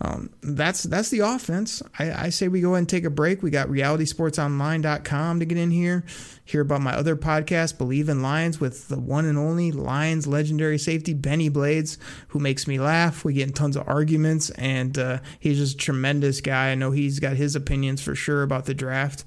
[0.00, 1.80] Um, that's that's the offense.
[1.98, 3.42] I, I, say we go ahead and take a break.
[3.42, 6.04] We got realitysportsonline.com to get in here,
[6.44, 10.78] hear about my other podcast, Bleav in Lions, with the one and only Lions legendary
[10.78, 11.96] safety, Bennie Blades,
[12.28, 13.24] who makes me laugh.
[13.24, 16.72] We get in tons of arguments, and uh, he's just a tremendous guy.
[16.72, 19.24] I know he's got his opinions for sure about the draft.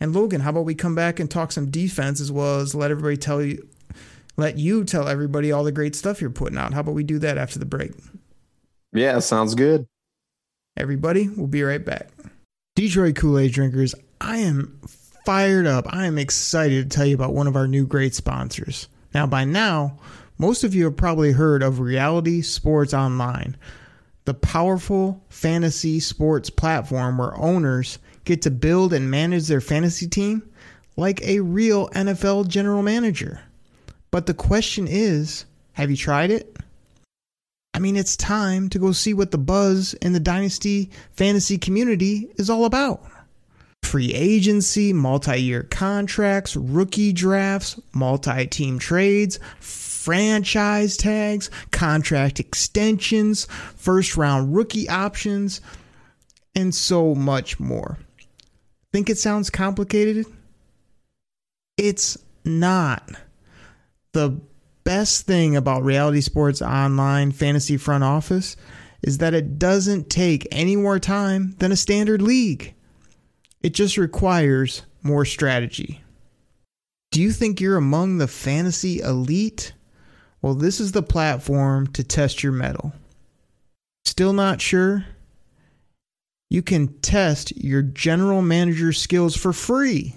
[0.00, 2.90] And Logan, how about we come back and talk some defense as well as let
[2.90, 3.66] everybody tell you,
[4.36, 6.74] let you tell everybody all the great stuff you're putting out.
[6.74, 7.92] How about we do that after the break?
[8.92, 9.86] Yeah, sounds good.
[10.76, 12.08] Everybody, we'll be right back.
[12.74, 14.80] Detroit Kool Aid drinkers, I am
[15.24, 15.86] fired up.
[15.88, 18.88] I am excited to tell you about one of our new great sponsors.
[19.14, 19.98] Now, by now,
[20.38, 23.56] most of you have probably heard of Reality Sports Online,
[24.24, 30.42] the powerful fantasy sports platform where owners get to build and manage their fantasy team
[30.96, 33.40] like a real NFL general manager.
[34.10, 36.56] But the question is have you tried it?
[37.74, 42.28] I mean, it's time to go see what the buzz in the Dynasty fantasy community
[42.36, 43.02] is all about.
[43.82, 54.16] Free agency, multi year contracts, rookie drafts, multi team trades, franchise tags, contract extensions, first
[54.16, 55.60] round rookie options,
[56.54, 57.98] and so much more.
[58.94, 60.24] Think it sounds complicated?
[61.76, 63.10] It's not.
[64.12, 64.40] The
[64.84, 68.56] best thing about Reality Sports Online Fantasy Front Office
[69.02, 72.72] is that it doesn't take any more time than a standard league.
[73.64, 76.00] It just requires more strategy.
[77.10, 79.72] Do you think you're among the fantasy elite?
[80.40, 82.92] Well, this is the platform to test your mettle.
[84.04, 85.04] Still not sure?
[86.54, 90.14] You can test your general manager skills for free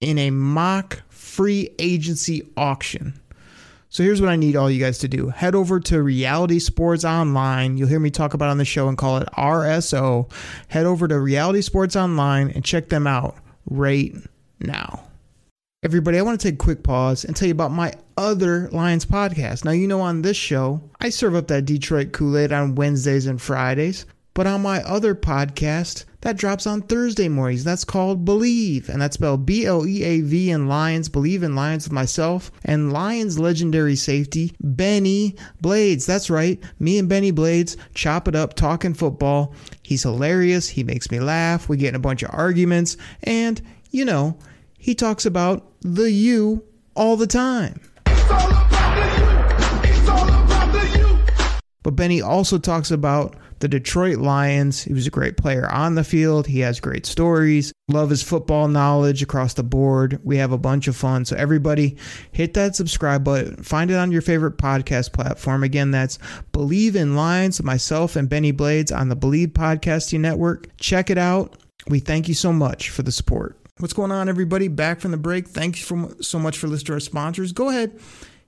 [0.00, 3.12] in a mock free agency auction.
[3.90, 5.28] So here's what I need all you guys to do.
[5.28, 7.76] Head over to Reality Sports Online.
[7.76, 10.32] You'll hear me talk about on the show and call it RSO.
[10.68, 14.14] Head over to Reality Sports Online and check them out right
[14.60, 15.04] now.
[15.82, 19.04] Everybody, I want to take a quick pause and tell you about my other Lions
[19.04, 19.66] podcast.
[19.66, 23.26] Now, you know, on this show, I serve up that Detroit Kool Aid on Wednesdays
[23.26, 24.06] and Fridays.
[24.34, 27.64] But on my other podcast, that drops on Thursday mornings.
[27.64, 31.10] That's called Bleav, and that's spelled B L E A V in Lions.
[31.10, 36.06] Bleav in Lions with myself and Lions legendary safety, Bennie Blades.
[36.06, 39.54] That's right, me and Bennie Blades chop it up talking football.
[39.82, 40.68] He's hilarious.
[40.68, 41.68] He makes me laugh.
[41.68, 44.38] We get in a bunch of arguments, and, you know,
[44.78, 46.64] he talks about the you
[46.94, 47.80] all the time.
[51.82, 54.82] But Bennie also talks about the Detroit Lions.
[54.82, 56.48] He was a great player on the field.
[56.48, 57.72] He has great stories.
[57.88, 60.18] Love his football knowledge across the board.
[60.24, 61.24] We have a bunch of fun.
[61.24, 61.96] So, everybody,
[62.32, 63.62] hit that subscribe button.
[63.62, 65.62] Find it on your favorite podcast platform.
[65.62, 66.18] Again, that's
[66.52, 70.76] Bleav in Lions, myself and Bennie Blades on the Bleav Podcasting Network.
[70.78, 71.56] Check it out.
[71.86, 73.56] We thank you so much for the support.
[73.78, 74.66] What's going on, everybody?
[74.66, 75.46] Back from the break.
[75.46, 77.52] Thanks for, so much for listening to our sponsors.
[77.52, 77.98] Go ahead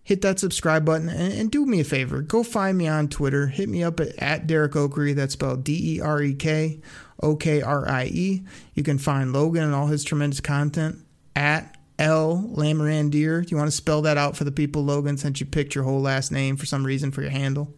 [0.05, 2.21] hit that subscribe button and, and, do me a favor.
[2.21, 3.47] Go find me on Twitter.
[3.47, 4.73] Hit me up at, at Derek.
[4.73, 6.81] That's spelled D E R E K
[7.23, 8.43] O K R I E.
[8.75, 10.99] You can find Logan and all his tremendous content
[11.35, 13.43] at L Lamorandier.
[13.43, 15.85] Do you want to spell that out for the people, Logan, since you picked your
[15.85, 17.75] whole last name for some reason for your handle?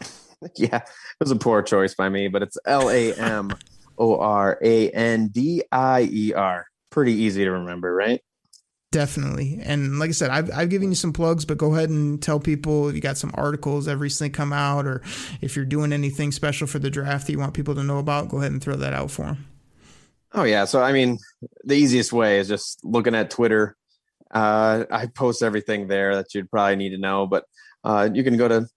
[0.56, 0.84] Yeah, it
[1.20, 3.50] was a poor choice by me, but it's L A M
[3.96, 6.66] O R A N D I E R.
[6.90, 8.20] Pretty easy to remember, right?
[8.94, 9.58] Definitely.
[9.60, 12.38] And like I said, I've, I've given you some plugs, but go ahead and tell
[12.38, 15.02] people if you got some articles that recently come out or
[15.40, 18.28] if you're doing anything special for the draft that you want people to know about,
[18.28, 19.46] go ahead and throw that out for them.
[20.32, 20.64] Oh, yeah.
[20.64, 21.18] So, I mean,
[21.64, 23.76] the easiest way is just looking at Twitter.
[24.30, 27.46] Uh, I post everything there that you'd probably need to know, but
[27.82, 28.68] uh, you can go to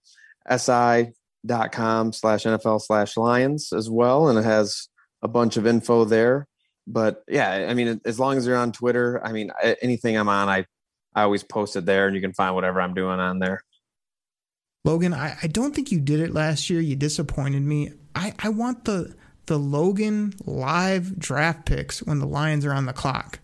[0.58, 4.28] si.com slash NFL slash Lions as well.
[4.28, 4.88] And it has
[5.22, 6.47] a bunch of info there
[6.88, 10.48] but yeah, I mean, as long as you're on Twitter, I mean, anything I'm on,
[10.48, 10.66] I
[11.14, 13.62] I always post it there, and you can find whatever I'm doing on there.
[14.84, 16.80] Logan, I, I don't think you did it last year.
[16.80, 17.92] You disappointed me.
[18.14, 19.14] I, I want the
[19.46, 23.40] the Logan live draft picks when the Lions are on the clock.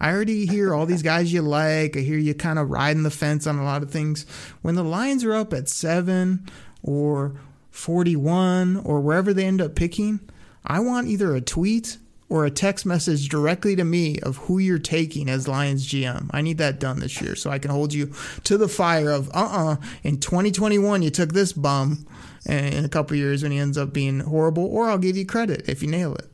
[0.00, 1.96] I already hear all these guys you like.
[1.96, 4.26] I hear you kind of riding the fence on a lot of things.
[4.62, 6.48] When the Lions are up at seven
[6.82, 7.34] or
[7.70, 10.20] 41 or wherever they end up picking,
[10.64, 11.98] I want either a tweet
[12.28, 16.28] or a text message directly to me of who you're taking as Lions GM.
[16.32, 18.12] I need that done this year so I can hold you
[18.44, 22.06] to the fire of uh uh-uh, uh in 2021 you took this bum
[22.46, 25.26] and in a couple years when he ends up being horrible or I'll give you
[25.26, 26.30] credit if you nail it.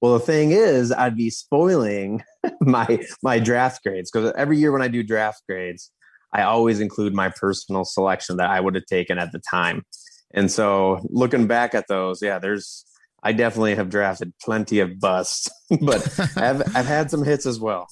[0.00, 2.24] Well, the thing is, I'd be spoiling
[2.60, 5.92] my my draft grades because every year when I do draft grades,
[6.32, 9.84] I always include my personal selection that I would have taken at the time.
[10.34, 12.84] And so, looking back at those, yeah, there's
[13.22, 17.88] I definitely have drafted plenty of busts, but I've I've had some hits as well.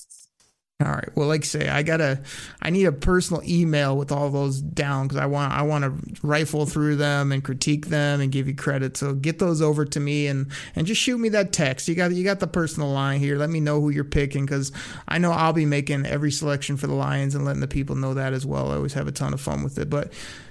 [0.82, 1.14] All right.
[1.14, 2.22] Well, like I say, I gotta,
[2.62, 6.26] I need a personal email with all those down because I want, I want to
[6.26, 8.96] rifle through them and critique them and give you credit.
[8.96, 11.86] So get those over to me and and just shoot me that text.
[11.86, 13.36] You got, you got the personal line here.
[13.36, 14.72] Let me know who you're picking because
[15.06, 18.14] I know I'll be making every selection for the Lions and letting the people know
[18.14, 18.72] that as well.
[18.72, 20.10] I always have a ton of fun with it, but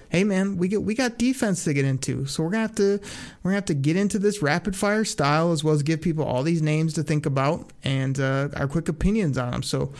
[0.09, 2.25] hey man, we get we got defense to get into.
[2.25, 2.99] So we're gonna have to
[3.43, 6.25] we're gonna have to get into this rapid fire style as well as give people
[6.25, 9.63] all these names to think about and uh, our quick opinions on them.
[9.63, 9.93] So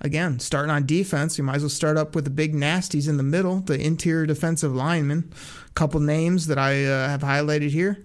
[0.00, 3.16] again, starting on defense, we might as well start up with the big nasties in
[3.16, 5.32] the middle, the interior defensive linemen.
[5.66, 8.04] A couple names that I uh, have highlighted here: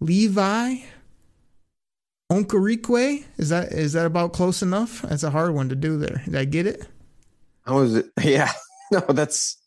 [0.00, 0.76] Levi.
[2.30, 5.00] Onwuzurike, is that is that about close enough?
[5.00, 6.20] That's a hard one to do there.
[6.26, 6.86] Did I get it?
[7.64, 8.06] How is it?
[8.22, 8.50] Yeah.
[8.90, 9.57] No, that's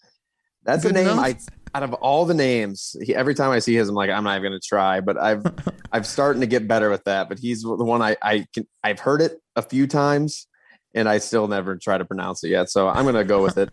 [0.63, 1.26] that's Good a name enough?
[1.26, 1.36] I
[1.74, 4.38] out of all the names, he, every time I see his, I'm like, I'm not
[4.38, 5.00] even going to try.
[5.00, 5.45] But I've
[5.91, 7.30] I've starting to get better with that.
[7.30, 10.47] But he's the one I I can I've heard it a few times,
[10.93, 12.69] and I still never try to pronounce it yet.
[12.69, 13.69] So I'm going to go with it.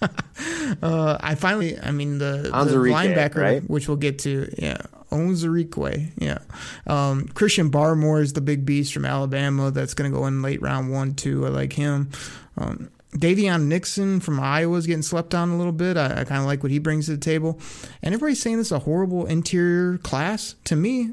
[0.82, 3.70] uh, I finally, I mean the, the linebacker, right?
[3.70, 4.78] which we'll get to, yeah,
[5.10, 6.38] Onwuzurike, yeah.
[6.86, 10.62] Um, Christian Barmore is the big beast from Alabama that's going to go in late
[10.62, 11.44] round one, two.
[11.44, 12.10] I like him.
[12.56, 15.96] Um, Daviyon Nixon from Iowa is getting slept on a little bit.
[15.96, 17.58] I, I kind of like what he brings to the table.
[18.02, 20.54] And everybody's saying this is a horrible interior class.
[20.64, 21.10] To me,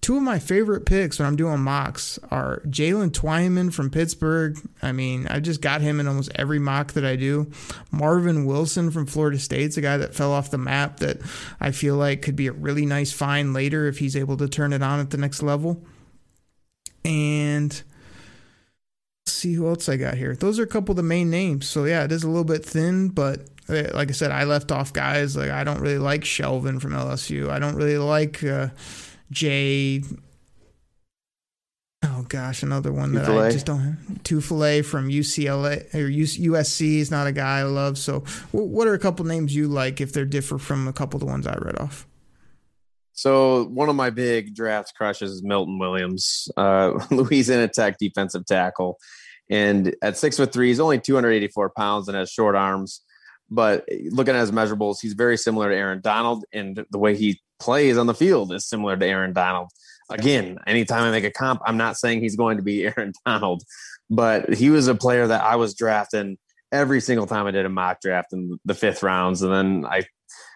[0.00, 4.58] two of my favorite picks when I'm doing mocks are Jaylen Twyman from Pittsburgh.
[4.82, 7.50] I mean, I've just got him in almost every mock that I do.
[7.92, 11.18] Marvin Wilson from Florida State's a guy that fell off the map that
[11.60, 14.72] I feel like could be a really nice find later if he's able to turn
[14.72, 15.84] it on at the next level.
[17.04, 17.80] And
[19.32, 20.34] see who else I got here.
[20.34, 21.68] Those are a couple of the main names.
[21.68, 24.72] So yeah, it is a little bit thin, but uh, like I said, I left
[24.72, 27.50] off guys like I don't really like Shelvin from LSU.
[27.50, 28.68] I don't really like uh,
[29.30, 30.02] Jay.
[32.04, 33.98] Oh gosh, another one that I just don't.
[34.22, 37.98] Tufele from UCLA or USC is not a guy I love.
[37.98, 38.20] So,
[38.52, 41.26] what are a couple names you like if they're different from a couple of the
[41.26, 42.06] ones I read off?
[43.18, 48.96] So one of my big draft crushes is Milton Williams, uh, Louisiana Tech defensive tackle,
[49.50, 53.02] and at six foot three, he's only 284 pounds and has short arms.
[53.50, 57.16] But eh, looking at his measurables, he's very similar to Aaron Donald, and the way
[57.16, 59.70] he plays on the field is similar to Aaron Donald.
[60.10, 63.62] Again, anytime I make a comp, I'm not saying he's going to be Aaron Donald,
[64.10, 66.38] but he was a player that I was drafting
[66.70, 70.02] every single time I did a mock draft in the fifth rounds, and then I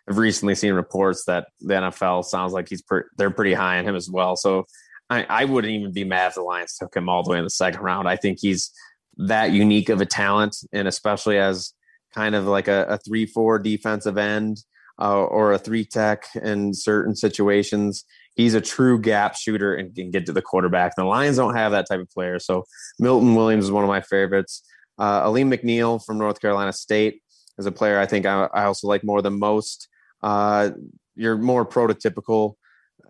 [0.09, 3.87] have recently seen reports that the NFL sounds like he's per, they're pretty high on
[3.87, 4.37] him as well.
[4.37, 4.67] So
[5.13, 7.45] I, I wouldn't even be mad if the Lions took him all the way in
[7.45, 8.09] the second round.
[8.09, 8.71] I think he's
[9.17, 11.75] that unique of a talent, and especially as
[12.15, 14.59] kind of like a, a three four defensive end
[15.01, 18.05] uh, or a three tech in certain situations.
[18.35, 20.97] He's a true gap shooter and can get to the quarterback.
[20.97, 22.39] The Lions don't have that type of player.
[22.39, 22.65] So
[22.99, 24.63] Milton Williams is one of my favorites.
[24.99, 27.21] Uh, Alim McNeill from North Carolina State
[27.59, 29.89] is a player I think I, I also like more than most.
[30.23, 30.71] Uh,
[31.15, 32.55] your more prototypical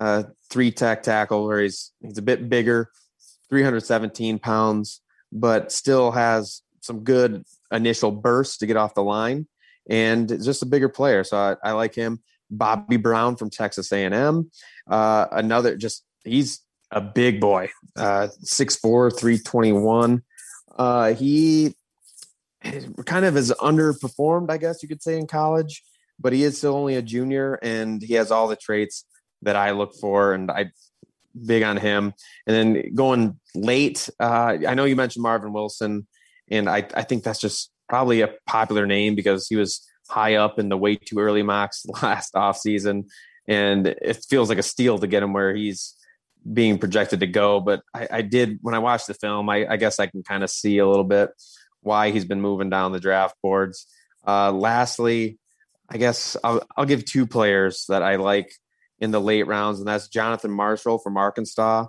[0.02, 2.90] uh, three tech tackle where he's he's a bit bigger,
[3.50, 5.00] 317 pounds,
[5.30, 9.46] but still has some good initial bursts to get off the line,
[9.88, 11.22] and just a bigger player.
[11.22, 12.20] So I, I like him.
[12.50, 14.50] Bobby Brown from Texas A&M,
[14.90, 20.22] uh, another just he's a big boy, uh, 6'4", 321.
[20.76, 21.76] Uh, he
[23.06, 25.82] kind of has underperformed, I guess you could say, in college,
[26.18, 29.06] but he is still only a junior, and he has all the traits
[29.42, 30.72] that I look for, and I
[31.46, 32.12] big on him.
[32.46, 36.06] And then going late, uh, I know you mentioned Marvin Wilson,
[36.50, 40.58] and I, I think that's just probably a popular name because he was high up
[40.58, 43.04] in the way too early mocks last offseason.
[43.48, 45.94] And it feels like a steal to get him where he's
[46.50, 47.60] being projected to go.
[47.60, 50.44] But I, I did, when I watched the film, I, I guess I can kind
[50.44, 51.30] of see a little bit
[51.80, 53.86] why he's been moving down the draft boards.
[54.26, 55.38] Uh, lastly,
[55.90, 58.52] I guess I'll, I'll give two players that I like
[59.02, 61.88] in the late rounds, and that's Jonathan Marshall from Arkansas.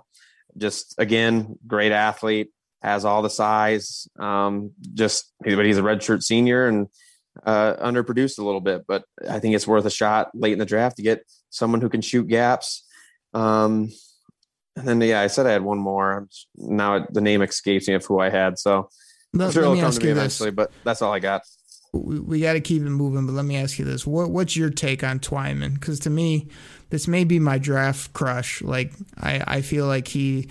[0.58, 2.50] Just again, great athlete,
[2.82, 4.08] has all the size.
[4.18, 6.88] Um, just but he's a redshirt senior and
[7.46, 10.66] uh, underproduced a little bit, but I think it's worth a shot late in the
[10.66, 12.84] draft to get someone who can shoot gaps.
[13.32, 13.90] Um,
[14.76, 16.28] and then yeah, I said I had one more.
[16.56, 18.88] Now the name escapes me of who I had, so
[19.32, 20.50] let, sure to me eventually.
[20.50, 20.56] This.
[20.56, 21.42] But that's all I got
[21.94, 23.26] we, we got to keep it moving.
[23.26, 25.74] But let me ask you this: what what's your take on Twyman?
[25.74, 26.48] Because to me,
[26.90, 28.62] this may be my draft crush.
[28.62, 30.48] Like I I feel like he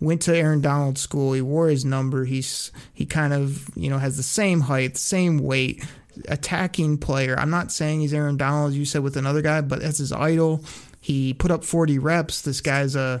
[0.00, 1.32] went to Aaron Donald's school.
[1.32, 2.24] He wore his number.
[2.24, 5.84] He's he kind of you know has the same height, same weight,
[6.28, 7.38] attacking player.
[7.38, 10.64] I'm not saying he's Aaron Donald, you said with another guy, but that's his idol.
[11.00, 12.42] He put up 40 reps.
[12.42, 13.20] This guy's a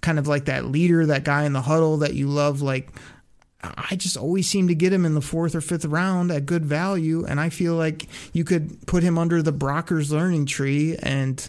[0.00, 2.62] kind of like that leader, that guy in the huddle that you love.
[2.62, 2.90] Like
[3.62, 6.64] I just always seem to get him in the fourth or fifth round at good
[6.64, 10.96] value, and I feel like you could put him under the Brockers learning tree.
[10.96, 11.46] And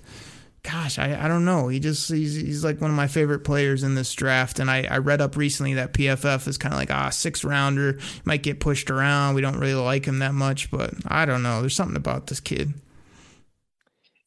[0.64, 1.70] gosh, I, I don't know.
[1.70, 4.60] He just he's, he's like one of my favorite players in this draft.
[4.60, 8.00] And I, I read up recently that PFF is kind of like ah six rounder
[8.26, 9.36] might get pushed around.
[9.36, 11.62] We don't really like him that much, but I don't know.
[11.62, 12.74] There's something about this kid.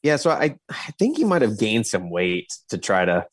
[0.03, 3.27] Yeah, so I I think he might have gained some weight to try to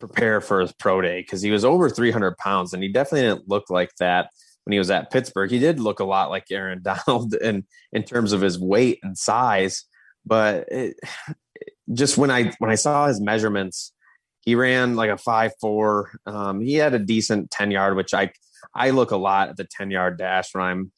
[0.00, 3.48] prepare for his pro day because he was over 300 pounds and he definitely didn't
[3.48, 4.30] look like that
[4.64, 5.50] when he was at Pittsburgh.
[5.50, 9.16] He did look a lot like Aaron Donald in in terms of his weight and
[9.16, 9.84] size,
[10.26, 10.96] but it,
[11.92, 13.92] just when I when I saw his measurements,
[14.40, 16.10] he ran like a five four.
[16.26, 18.32] Um, he had a decent 10 yard, which I
[18.74, 20.92] I look a lot at the 10 yard dash when I'm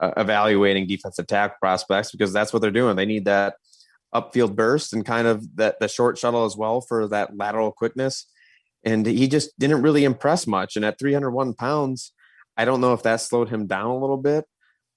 [0.00, 2.96] uh, evaluating defensive tackle prospects because that's what they're doing.
[2.96, 3.54] They need that
[4.14, 8.26] upfield burst and kind of that the short shuttle as well for that lateral quickness
[8.84, 10.76] and he just didn't really impress much.
[10.76, 12.12] And at 301 pounds,
[12.56, 14.44] I don't know if that slowed him down a little bit,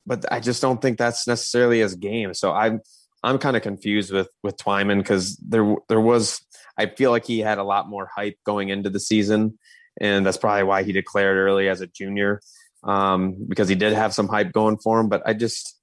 [0.06, 2.34] but I just don't think that's necessarily his game.
[2.34, 2.82] So I'm
[3.24, 6.40] I'm kind of confused with with Twyman because there there was
[6.78, 9.58] I feel like he had a lot more hype going into the season,
[10.00, 12.42] and that's probably why he declared early as a junior
[12.84, 15.10] um, because he did have some hype going for him.
[15.10, 15.77] But I just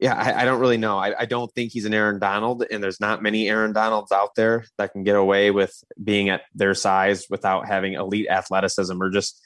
[0.00, 0.96] yeah, I, I, don't really know.
[0.96, 4.34] I, I, don't think he's an Aaron Donald, and there's not many Aaron Donalds out
[4.36, 9.10] there that can get away with being at their size without having elite athleticism or
[9.10, 9.44] just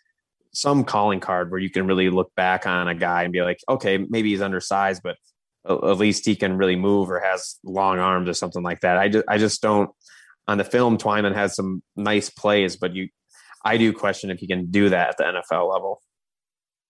[0.53, 3.61] some calling card where you can really look back on a guy and be like,
[3.69, 5.17] okay, maybe he's undersized, but
[5.69, 8.99] at least he can really move or has long arms or something like that.
[8.99, 9.91] I just, I just don't.
[10.49, 13.09] On the film, Twyman has some nice plays, but you,
[13.65, 16.03] I do question if he can do that at the NFL level.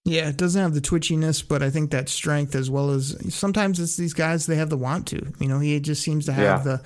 [0.05, 3.79] Yeah, it doesn't have the twitchiness, but I think that strength as well as sometimes
[3.79, 5.33] it's these guys they have the want to.
[5.39, 6.77] You know, he just seems to have yeah.
[6.77, 6.83] the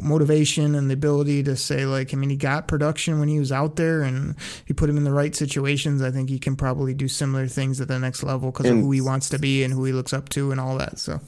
[0.00, 3.50] motivation and the ability to say like, I mean, he got production when he was
[3.50, 6.02] out there, and he put him in the right situations.
[6.02, 8.92] I think he can probably do similar things at the next level because of who
[8.92, 11.00] he wants to be and who he looks up to and all that.
[11.00, 11.20] So,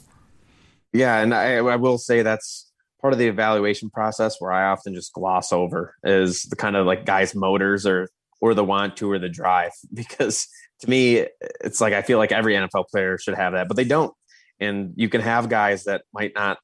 [0.93, 2.71] yeah, and I, I will say that's
[3.01, 6.87] part of the evaluation process where I often just gloss over is the kind of
[6.87, 8.09] like guys' motors or
[8.41, 10.47] or the want to or the drive because
[10.81, 11.27] to me
[11.63, 14.15] it's like I feel like every NFL player should have that, but they don't.
[14.61, 16.59] And you can have guys that might not,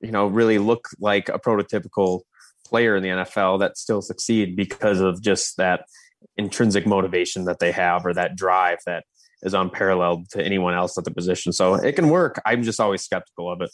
[0.00, 2.22] you know, really look like a prototypical
[2.66, 5.84] player in the NFL that still succeed because of just that
[6.36, 9.04] intrinsic motivation that they have or that drive that
[9.42, 11.52] is unparalleled to anyone else at the position.
[11.52, 12.40] So it can work.
[12.46, 13.70] I'm just always skeptical of it.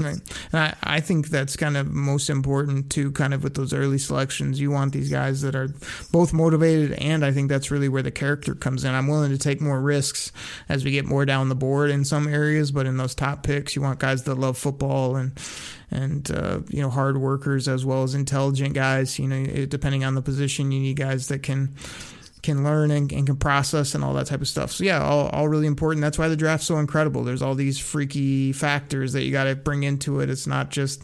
[0.00, 0.18] Right.
[0.52, 3.98] And I, I think that's kind of most important too, kind of with those early
[3.98, 4.60] selections.
[4.60, 5.68] You want these guys that are
[6.10, 8.94] both motivated, and I think that's really where the character comes in.
[8.94, 10.32] I'm willing to take more risks
[10.68, 13.76] as we get more down the board in some areas, but in those top picks,
[13.76, 15.32] you want guys that love football and
[15.90, 19.18] and uh, you know hard workers as well as intelligent guys.
[19.18, 21.74] You know, depending on the position, you need guys that can
[22.42, 24.72] can learn and, and, can process and all that type of stuff.
[24.72, 26.02] So yeah, all, all really important.
[26.02, 27.24] That's why the draft's so incredible.
[27.24, 30.30] There's all these freaky factors that you got to bring into it.
[30.30, 31.02] It's not just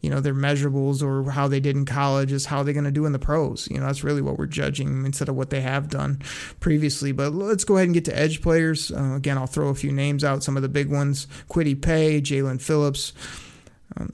[0.00, 2.30] you know their measurables or how they did in college.
[2.30, 3.66] is how they're going to do in the pros.
[3.70, 6.20] You know that's really what we're judging instead of what they have done
[6.60, 7.12] previously.
[7.12, 8.92] But let's go ahead and get to edge players.
[8.92, 10.42] Uh, again, I'll throw a few names out.
[10.42, 13.14] Some of the big ones: Kwity Paye, Jaelan Phillips.
[13.96, 14.12] Um,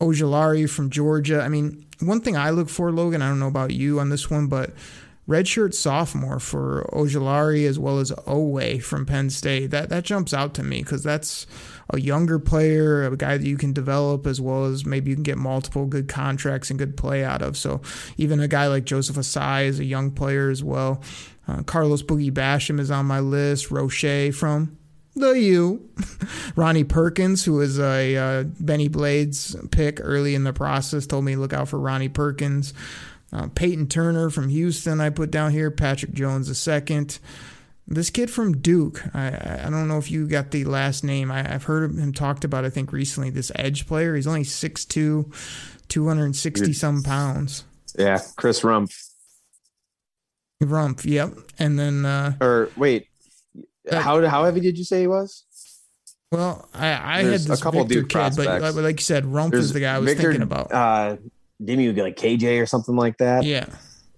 [0.00, 1.40] Ojulari from Georgia.
[1.42, 4.30] I mean, one thing I look for, Logan, I don't know about you on this
[4.30, 4.70] one, but
[5.28, 9.70] redshirt sophomore for Ojulari as well as Oweh from Penn State.
[9.70, 11.46] That that jumps out to me because that's
[11.90, 15.22] a younger player, a guy that you can develop as well as maybe you can
[15.22, 17.56] get multiple good contracts and good play out of.
[17.56, 17.80] So
[18.16, 21.02] even a guy like Joseph Ossai is a young player as well.
[21.46, 23.70] Uh, Carlos Boogie Basham is on my list.
[23.70, 24.78] Roche from
[25.14, 25.88] the U.
[26.56, 31.36] Ronnie Perkins, who was a uh, Bennie Blades pick early in the process, told me
[31.36, 32.74] look out for Ronnie Perkins.
[33.34, 35.70] Uh, Peyton Turner from Houston, I put down here.
[35.70, 37.18] Patrick Jones the second.
[37.86, 41.30] This kid from Duke, I, I don't know if you got the last name.
[41.30, 43.28] I, have heard him talked about, I think, recently.
[43.28, 44.14] This edge player.
[44.14, 47.64] He's only 6'2, 260 some pounds.
[47.98, 49.10] Yeah, Chris Rumph.
[50.62, 51.34] Rumph, yep.
[51.58, 52.06] And then.
[52.06, 53.08] Uh, or wait,
[53.90, 55.44] uh, how, how heavy did you say he was?
[56.32, 58.46] Well, I, I had this a couple Victor Duke kid, prospects.
[58.48, 60.72] but like, like you said, Rumph There's is the guy I was Victor, thinking about.
[60.72, 61.16] Uh,
[61.62, 63.44] Demi would get like KJ or something like that.
[63.44, 63.66] Yeah.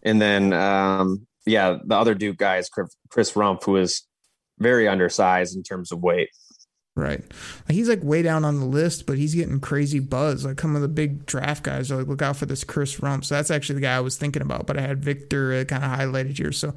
[0.03, 4.07] And then, um, yeah, the other Duke guy is Chris Rumph, who is
[4.59, 6.30] very undersized in terms of weight.
[6.97, 7.22] Right.
[7.68, 10.47] He's like way down on the list, but he's getting crazy buzz.
[10.47, 13.26] Like some of the big draft guys are like, look out for this Chris Rumph.
[13.26, 15.84] So that's actually the guy I was thinking about, but I had Victor uh, kind
[15.84, 16.53] of highlighted here.
[16.53, 16.74] So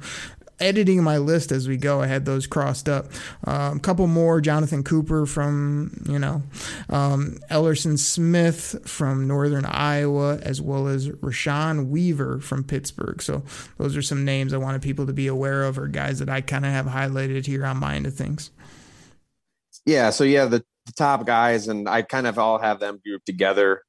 [0.60, 2.02] editing my list as we go.
[2.02, 3.06] I had those crossed up.
[3.44, 6.42] A um, couple more Jonathan Cooper from, you know,
[6.88, 13.22] um, Elerson Smith from Northern Iowa, as well as Rashad Weaver from Pittsburgh.
[13.22, 13.42] So
[13.78, 16.40] those are some names I wanted people to be aware of or guys that I
[16.40, 18.50] kind of have highlighted here on my end of things.
[19.86, 20.10] Yeah.
[20.10, 23.82] So, yeah, the, the top guys, and I kind of all have them grouped together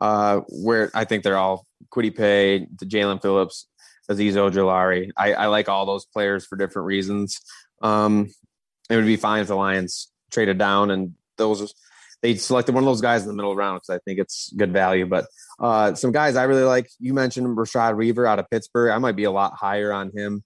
[0.00, 3.68] uh, where I think they're all Paye, the Jaelan Phillips,
[4.10, 5.10] Azeez Ojulari.
[5.16, 7.40] I, I like all those players for different reasons.
[7.82, 8.30] Um,
[8.88, 11.74] it would be fine if the Lions traded down and those
[12.22, 14.72] they selected one of those guys in the middle round because I think it's good
[14.72, 15.06] value.
[15.06, 15.26] But
[15.60, 16.88] uh, some guys I really like.
[16.98, 18.90] You mentioned Rashad Weaver out of Pittsburgh.
[18.90, 20.42] I might be a lot higher on him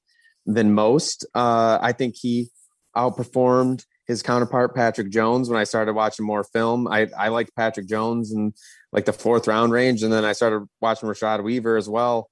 [0.47, 1.27] than most.
[1.35, 2.51] Uh, I think he
[2.97, 6.89] outperformed his counterpart Patrick Jones when I started watching more film.
[6.89, 8.53] I I liked Patrick Jones and
[8.93, 12.30] like the fourth round range, and then I started watching Rashad Weaver as well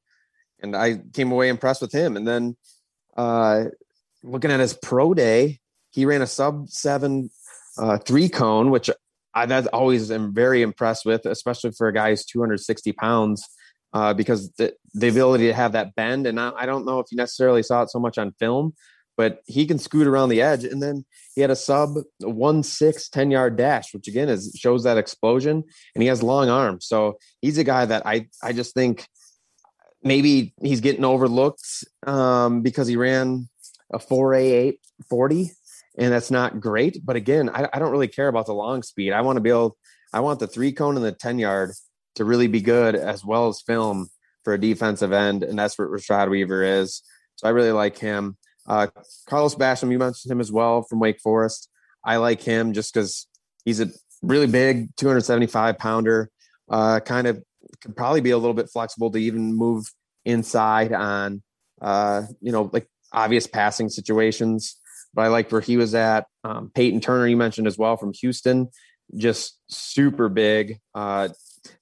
[0.60, 2.16] and I came away impressed with him.
[2.16, 2.56] And then
[3.16, 3.64] uh,
[4.22, 7.30] looking at his pro day, he ran a sub seven
[7.76, 8.90] uh, three cone, which
[9.34, 13.46] I that always am very impressed with, especially for a guy who's 260 pounds,
[13.92, 16.26] uh, because the, the ability to have that bend.
[16.26, 18.74] And I, I don't know if you necessarily saw it so much on film,
[19.16, 20.64] but he can scoot around the edge.
[20.64, 21.04] And then
[21.34, 25.62] he had a sub one six 10 yard dash, which again is shows that explosion.
[25.94, 26.86] And he has long arms.
[26.86, 29.06] So he's a guy that I, I just think
[30.02, 33.48] maybe he's getting overlooked um, because he ran
[33.92, 34.78] a 4A8
[35.08, 35.50] 40,
[35.98, 37.04] and that's not great.
[37.04, 39.12] But again, I, I don't really care about the long speed.
[39.12, 39.76] I want to be able,
[40.12, 41.72] I want the three cone and the 10 yard
[42.16, 44.08] to really be good as well as film
[44.44, 45.42] for a defensive end.
[45.42, 47.02] And that's what Rashad Weaver is.
[47.36, 48.36] So I really like him.
[48.66, 48.88] Uh,
[49.28, 51.70] Carlos Basham, you mentioned him as well from Wake Forest.
[52.04, 53.26] I like him just because
[53.64, 53.88] he's a
[54.22, 56.30] really big 275 pounder,
[56.68, 57.42] uh, kind of
[57.80, 59.86] could probably be a little bit flexible to even move
[60.24, 61.42] inside on
[61.80, 64.76] uh, you know like obvious passing situations.
[65.14, 66.26] But I like where he was at.
[66.44, 68.68] Um, Peyton Turner, you mentioned as well from Houston,
[69.16, 71.30] just super big, uh,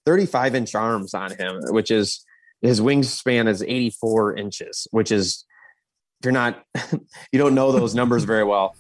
[0.05, 2.24] 35 inch arms on him, which is
[2.62, 5.45] his wingspan is 84 inches, which is
[6.22, 6.64] you're not
[7.32, 8.76] you don't know those numbers very well.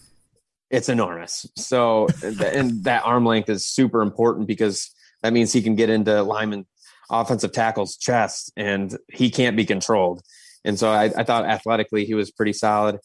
[0.70, 1.46] It's enormous.
[1.56, 4.90] So and that arm length is super important because
[5.22, 6.66] that means he can get into lineman
[7.10, 10.22] offensive tackle's chest and he can't be controlled.
[10.64, 12.98] And so I, I thought athletically he was pretty solid.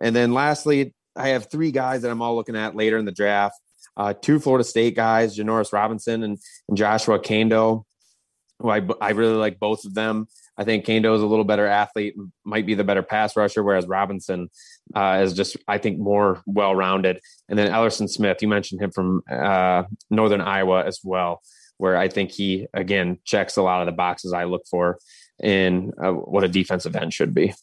[0.00, 3.12] And then lastly, I have three guys that I'm all looking at later in the
[3.12, 3.54] draft.
[3.96, 6.38] Uh, two Florida State guys, Janarius Robinson and,
[6.68, 7.84] and Joshua Kaindoh,
[8.58, 10.26] who I, I really like both of them.
[10.58, 13.86] I think Kaindoh is a little better athlete, might be the better pass rusher, whereas
[13.86, 14.48] Robinson
[14.94, 17.20] uh, is just, I think, more well rounded.
[17.48, 21.42] And then Elerson Smith, you mentioned him from uh, Northern Iowa as well,
[21.78, 24.98] where I think he, again, checks a lot of the boxes I look for
[25.42, 27.54] in uh, what a defensive end should be.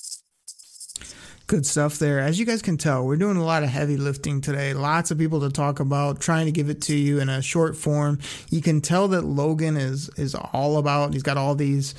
[1.45, 2.19] Good stuff there.
[2.19, 4.73] As you guys can tell, we're doing a lot of heavy lifting today.
[4.73, 7.75] Lots of people to talk about, trying to give it to you in a short
[7.75, 8.19] form.
[8.49, 11.13] You can tell that Logan is is all about.
[11.13, 11.93] He's got all these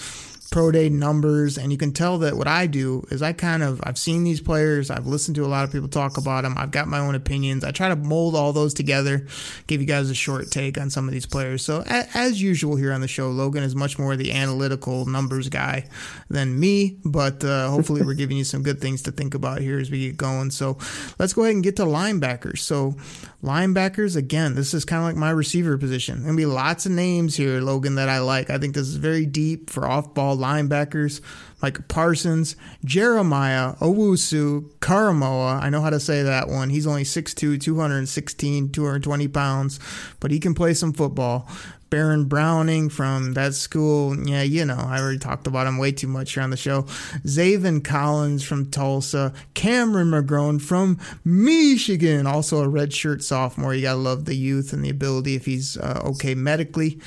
[0.50, 3.80] pro day numbers and you can tell that what I do is I kind of
[3.82, 6.70] I've seen these players I've listened to a lot of people talk about them I've
[6.70, 7.64] got my own opinions.
[7.64, 9.26] I try to mold all those together
[9.66, 11.64] give you guys a short take on some of these players.
[11.64, 15.88] So as usual here on the show Logan is much more the analytical numbers guy
[16.28, 19.78] than me but uh, hopefully we're giving you some good things to think about here
[19.78, 20.50] as we get going.
[20.50, 20.78] So
[21.18, 22.58] let's go ahead and get to linebackers.
[22.58, 22.94] So
[23.42, 26.22] linebackers again this is kind of like my receiver position.
[26.22, 28.50] Gonna be lots of names here Logan that I like.
[28.50, 31.20] I think this is very deep for off ball linebackers
[31.62, 35.62] like Parsons, Jeremiah, Owusu, Koramoah.
[35.62, 36.68] I know how to say that one.
[36.68, 39.80] He's only 6'2, 216, 220 pounds,
[40.20, 41.48] but he can play some football.
[41.94, 44.18] Baron Browning from that school.
[44.28, 46.82] Yeah, you know, I already talked about him way too much here on the show.
[47.22, 49.32] Zaven Collins from Tulsa.
[49.54, 53.74] Cameron McGrone from Michigan, also a redshirt sophomore.
[53.74, 57.00] You got to love the youth and the ability if he's uh, okay medically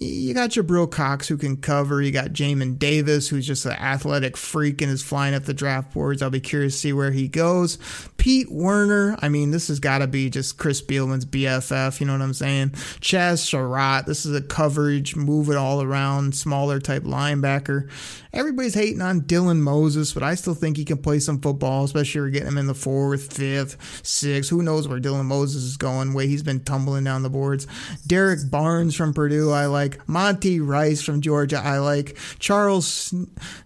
[0.00, 2.00] you got Jabril Cox who can cover.
[2.00, 5.92] You got Jamin Davis who's just an athletic freak and is flying up the draft
[5.92, 6.22] boards.
[6.22, 7.78] I'll be curious to see where he goes.
[8.16, 9.16] Pete Werner.
[9.20, 11.98] I mean, this has got to be just Chris Spielman's BFF.
[11.98, 12.70] You know what I'm saying?
[13.00, 14.06] Chazz Surratt.
[14.06, 17.90] This is a coverage, move it all around, smaller type linebacker.
[18.38, 22.08] Everybody's hating on Dylan Moses, but I still think he can play some football, especially
[22.08, 24.48] if you're getting him in the fourth, fifth, sixth.
[24.48, 26.14] Who knows where Dylan Moses is going?
[26.14, 27.66] Way he's been tumbling down the boards.
[28.06, 29.50] Derrick Barnes from Purdue.
[29.50, 31.60] I like like Monty Rice from Georgia.
[31.64, 33.14] I like Charles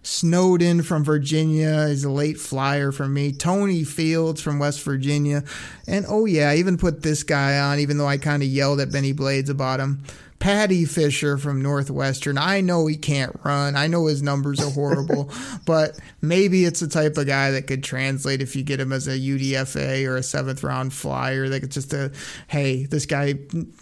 [0.03, 1.87] Snowden from Virginia.
[1.89, 3.31] Is a late flyer for me.
[3.31, 5.43] Tony Fields from West Virginia.
[5.87, 8.79] And oh, yeah, I even put this guy on, even though I kind of yelled
[8.79, 10.03] at Bennie Blades about him.
[10.43, 12.37] Paddy Fisher from Northwestern.
[12.37, 13.77] I know he can't run.
[13.77, 15.31] I know his numbers are horrible,
[15.65, 19.07] but maybe it's the type of guy that could translate if you get him as
[19.07, 21.47] a UDFA or a seventh round flyer.
[21.47, 22.11] Like it's just a,
[22.47, 23.35] hey, this guy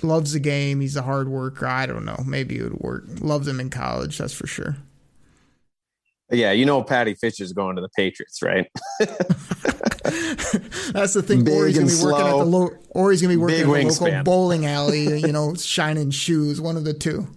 [0.03, 0.81] loves the game.
[0.81, 1.65] He's a hard worker.
[1.65, 2.23] I don't know.
[2.27, 3.05] Maybe it would work.
[3.21, 4.19] Loves him in college.
[4.19, 4.77] That's for sure.
[6.31, 8.65] Yeah, you know Paddy Fisher's going to the Patriots, right?
[10.93, 11.43] That's the thing.
[11.43, 12.59] Big or he's gonna and be working at the slow.
[12.59, 14.23] lo- or he's gonna be working Big at the local wingspan.
[14.23, 15.19] bowling alley.
[15.21, 16.59] You know, shining shoes.
[16.61, 17.27] One of the two.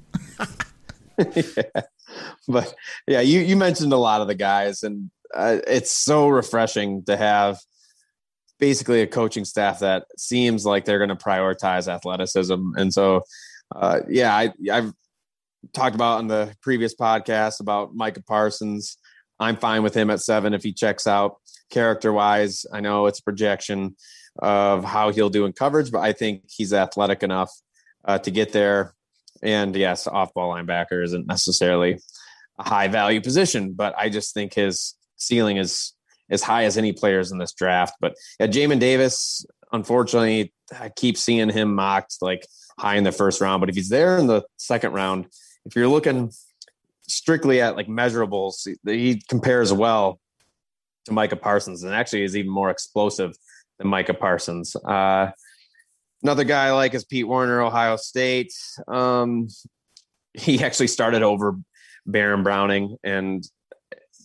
[1.18, 1.82] yeah.
[2.47, 2.72] But
[3.09, 7.16] yeah, you you mentioned a lot of the guys, and uh, it's so refreshing to
[7.16, 7.59] have
[8.61, 12.55] basically a coaching staff that seems like they're going to prioritize athleticism.
[12.76, 13.22] And so,
[13.74, 14.92] uh, yeah, I I've
[15.72, 18.98] talked about on the previous podcast about Micah Parsons.
[19.40, 21.36] I'm fine with him at seven if he checks out
[21.70, 22.66] character wise.
[22.72, 23.96] I know it's a projection
[24.38, 27.50] of how he'll do in coverage, but I think he's athletic enough
[28.04, 28.94] uh, to get there.
[29.42, 31.98] And yes, off ball linebacker isn't necessarily
[32.58, 35.92] a high value position, but I just think his ceiling is
[36.30, 37.94] as high as any players in this draft.
[38.00, 42.46] But yeah, Jamin Davis, unfortunately, I keep seeing him mocked like
[42.78, 43.60] high in the first round.
[43.60, 45.26] But if he's there in the second round,
[45.66, 46.30] if you're looking
[47.08, 50.20] strictly at like measurables, he compares well
[51.06, 53.36] to Micah Parsons and actually is even more explosive
[53.78, 54.76] than Micah Parsons.
[54.76, 55.30] Uh,
[56.22, 58.52] another guy I like is Pete Warner, Ohio State.
[58.88, 59.48] Um,
[60.32, 61.56] he actually started over
[62.06, 63.44] Baron Browning and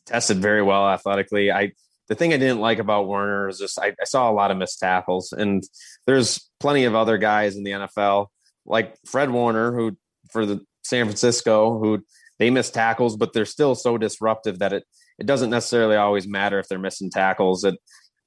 [0.05, 1.51] tested very well athletically.
[1.51, 1.73] I
[2.07, 4.57] the thing I didn't like about Warner is just I, I saw a lot of
[4.57, 5.63] missed tackles, and
[6.07, 8.27] there's plenty of other guys in the NFL
[8.65, 9.95] like Fred Warner who
[10.31, 12.03] for the San Francisco who
[12.39, 14.83] they miss tackles, but they're still so disruptive that it
[15.19, 17.63] it doesn't necessarily always matter if they're missing tackles.
[17.63, 17.75] It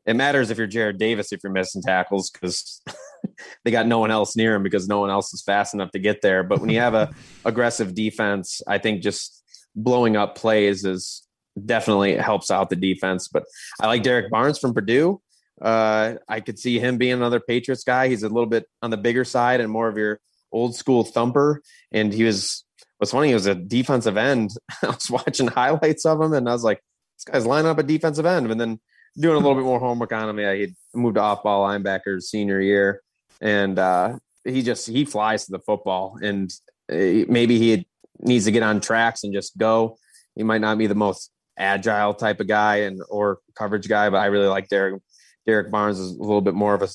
[0.04, 2.82] it matters if you're Jarrad Davis if you're missing tackles because
[3.64, 5.98] they got no one else near him because no one else is fast enough to
[5.98, 6.42] get there.
[6.42, 7.10] But when you have a
[7.44, 9.42] aggressive defense, I think just
[9.74, 11.26] blowing up plays is
[11.64, 13.28] definitely helps out the defense.
[13.28, 13.44] But
[13.80, 15.20] I like Derrick Barnes from Purdue.
[15.60, 18.08] Uh, I could see him being another Patriots guy.
[18.08, 20.18] He's a little bit on the bigger side and more of your
[20.52, 21.62] old school thumper.
[21.90, 22.64] And he was
[22.98, 24.50] what's funny, he was a defensive end.
[24.82, 26.80] I was watching highlights of him and I was like,
[27.16, 28.50] this guy's lining up a defensive end.
[28.50, 28.80] And then
[29.18, 30.38] doing a little bit more homework on him.
[30.38, 33.02] Yeah, he moved to off ball linebacker senior year.
[33.40, 36.52] And uh, he just he flies to the football and
[36.88, 37.86] eh, maybe he
[38.20, 39.98] needs to get on tracks and just go.
[40.34, 44.18] He might not be the most agile type of guy and or coverage guy, but
[44.18, 45.02] I really like Derek.
[45.46, 46.88] Derrick Barnes is a little bit more of a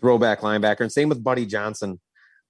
[0.00, 2.00] throwback linebacker, and same with Buddy Johnson.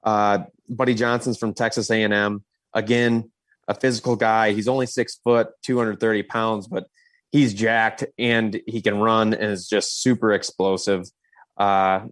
[0.07, 2.45] Uh, Buddy Johnson's from Texas A&M.
[2.73, 3.31] Again,
[3.69, 4.53] a physical guy.
[4.53, 6.87] He's only six foot, 230 pounds, but
[7.33, 11.11] he's jacked and he can run and is just super explosive.
[11.57, 12.07] Uh,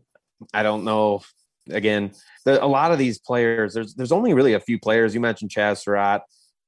[0.52, 1.22] I don't know.
[1.70, 2.12] Again,
[2.44, 5.14] the, a lot of these players, there's there's only really a few players.
[5.14, 6.22] You mentioned Chazz Surratt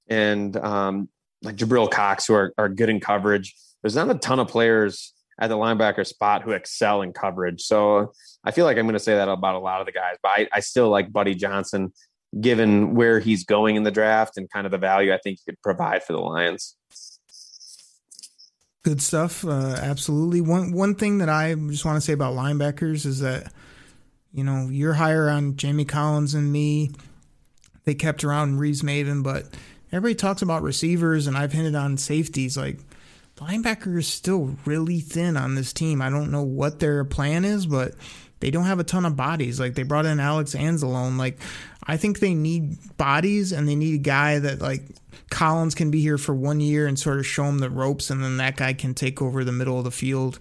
[0.09, 1.09] and um,
[1.43, 3.55] like Jabril Cox who are, are good in coverage.
[3.83, 7.63] There's not a ton of players at the linebacker spot who excel in coverage.
[7.63, 8.13] So
[8.45, 10.31] I feel like I'm going to say that about a lot of the guys, but
[10.31, 11.93] I, I still like Buddy Johnson
[12.41, 15.53] given where he's going in the draft and kind of the value I think he
[15.53, 16.77] could provide for the Lions.
[18.83, 19.45] Good stuff.
[19.45, 20.41] Uh, absolutely.
[20.41, 23.53] One one thing that I just want to say about linebackers is that
[24.33, 26.93] you know you're higher on Jamie Collins and me.
[27.83, 29.47] They kept around Reeves-Maybin, but
[29.91, 32.57] everybody talks about receivers, and I've hinted on safeties.
[32.57, 32.79] Like
[33.37, 36.01] linebacker is still really thin on this team.
[36.03, 37.95] I don't know what their plan is, but
[38.41, 39.61] they don't have a ton of bodies.
[39.61, 41.19] Like they brought in Alex Anzalone.
[41.19, 41.39] Like
[41.83, 44.83] I think they need bodies and they need a guy that like
[45.31, 48.23] Collins can be here for one year and sort of show him the ropes, and
[48.23, 50.39] then that guy can take over the middle of the field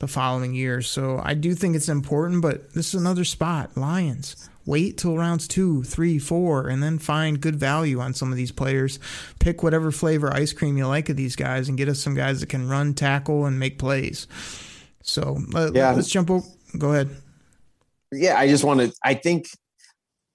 [0.00, 0.82] the following year.
[0.82, 3.76] So I do think it's important, but this is another spot.
[3.76, 4.48] Lions.
[4.66, 8.52] Wait till rounds two, three, four, and then find good value on some of these
[8.52, 8.98] players.
[9.38, 12.40] Pick whatever flavor ice cream you like of these guys and get us some guys
[12.40, 14.26] that can run, tackle, and make plays.
[15.02, 15.38] So
[15.74, 15.92] yeah.
[15.92, 16.46] let's jump over.
[16.78, 17.10] Go ahead.
[18.10, 18.92] Yeah, I just want to.
[19.02, 19.48] I think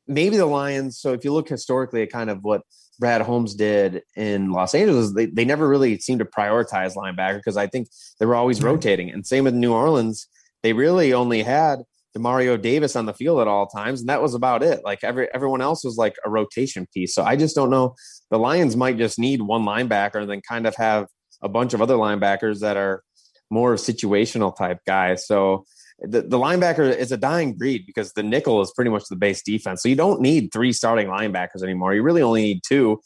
[0.08, 1.00] maybe the Lions.
[1.00, 2.62] So if you look historically at kind of what
[3.00, 7.58] Brad Holmes did in Los Angeles, they, they never really seemed to prioritize linebacker because
[7.58, 7.88] I think
[8.20, 9.10] they were always rotating.
[9.10, 10.28] And same with New Orleans,
[10.62, 11.80] they really only had
[12.18, 14.82] Demario Davis on the field at all times, and that was about it.
[14.84, 17.14] Like every everyone else was like a rotation piece.
[17.14, 17.96] So I just don't know.
[18.32, 21.08] The Lions might just need one linebacker and then kind of have
[21.42, 23.04] a bunch of other linebackers that are
[23.50, 25.26] more situational type guys.
[25.26, 25.66] So
[26.02, 29.42] the, the linebacker is a dying breed because the nickel is pretty much the base
[29.42, 29.82] defense.
[29.82, 31.94] So you don't need three starting linebackers anymore.
[31.94, 33.02] You really only need two.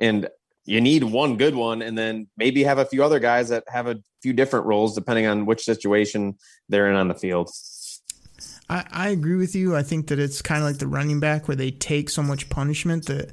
[0.00, 0.28] And
[0.64, 3.86] you need one good one and then maybe have a few other guys that have
[3.86, 6.36] a few different roles depending on which situation
[6.68, 7.50] they're in on the field.
[8.68, 9.74] I, I agree with you.
[9.74, 12.50] I think that it's kind of like the running back where they take so much
[12.50, 13.32] punishment that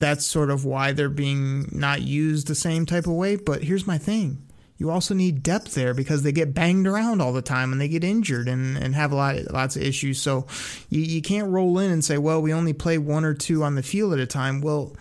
[0.00, 3.36] that's sort of why they're being not used the same type of way.
[3.36, 4.42] But here's my thing.
[4.76, 7.88] You also need depth there because they get banged around all the time and they
[7.88, 10.20] get injured and, and have a lot lots of issues.
[10.20, 10.46] So
[10.90, 13.76] you, you can't roll in and say, well, we only play one or two on
[13.76, 14.60] the field at a time.
[14.60, 14.96] Well,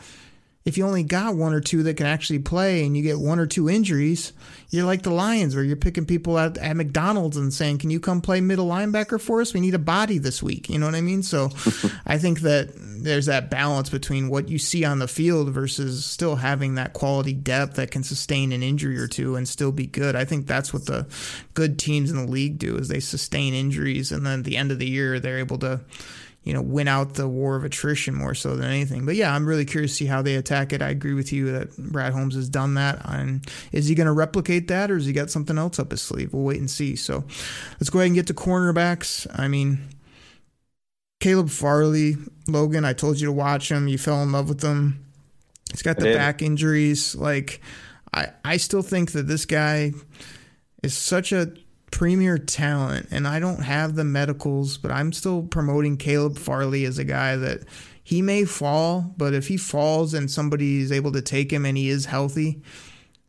[0.65, 3.37] if you only got one or two that can actually play and you get one
[3.37, 4.31] or two injuries,
[4.69, 7.99] you're like the Lions where you're picking people at, at McDonald's and saying, Can you
[7.99, 9.53] come play middle linebacker for us?
[9.53, 10.69] We need a body this week.
[10.69, 11.21] You know what I mean?
[11.21, 11.49] So
[12.05, 16.37] I think that there's that balance between what you see on the field versus still
[16.37, 20.15] having that quality depth that can sustain an injury or two and still be good.
[20.15, 21.05] I think that's what the
[21.53, 24.71] good teams in the league do is they sustain injuries and then at the end
[24.71, 25.81] of the year they're able to
[26.43, 29.05] you know, win out the war of attrition more so than anything.
[29.05, 30.81] But yeah, I'm really curious to see how they attack it.
[30.81, 33.01] I agree with you that Brad Holmes has done that.
[33.05, 36.01] And is he going to replicate that or has he got something else up his
[36.01, 36.33] sleeve?
[36.33, 36.95] We'll wait and see.
[36.95, 37.23] So
[37.79, 39.27] let's go ahead and get to cornerbacks.
[39.39, 39.87] I mean,
[41.21, 42.17] Caleb Farley,
[42.47, 43.87] Logan, I told you to watch him.
[43.87, 45.05] You fell in love with him.
[45.71, 47.15] He's got the back injuries.
[47.15, 47.61] Like,
[48.13, 49.93] I, I still think that this guy
[50.83, 51.53] is such a
[51.93, 56.97] premier talent, and I don't have the medicals, but I'm still promoting Caleb Farley as
[56.97, 57.65] a guy that
[58.03, 61.77] he may fall, but if he falls and somebody is able to take him and
[61.77, 62.63] he is healthy,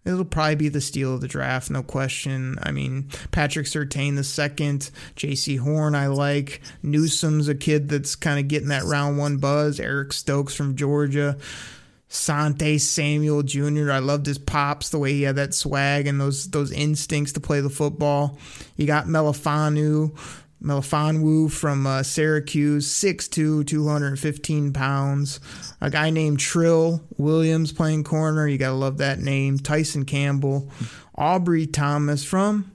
[0.07, 2.57] it'll probably be the steal of the draft, no question.
[2.63, 8.41] I mean, Patrick Surtain the second, Jaycee Horn I like, Newsome's a kid that's kind
[8.41, 11.37] of getting that round one buzz, Eric Stokes from Georgia.
[12.15, 13.91] Sante Samuel Jr.
[13.91, 17.41] I loved his pops, the way he had that swag and those those instincts to
[17.41, 18.39] play the football.
[18.77, 20.17] You got Melifanu,
[20.63, 25.41] Melifonwu from uh, Syracuse, 6'2", 215 pounds.
[25.81, 28.47] A guy named Trill Williams playing corner.
[28.47, 29.59] You got to love that name.
[29.59, 30.71] Tyson Campbell.
[31.19, 32.74] Ambry Thomas from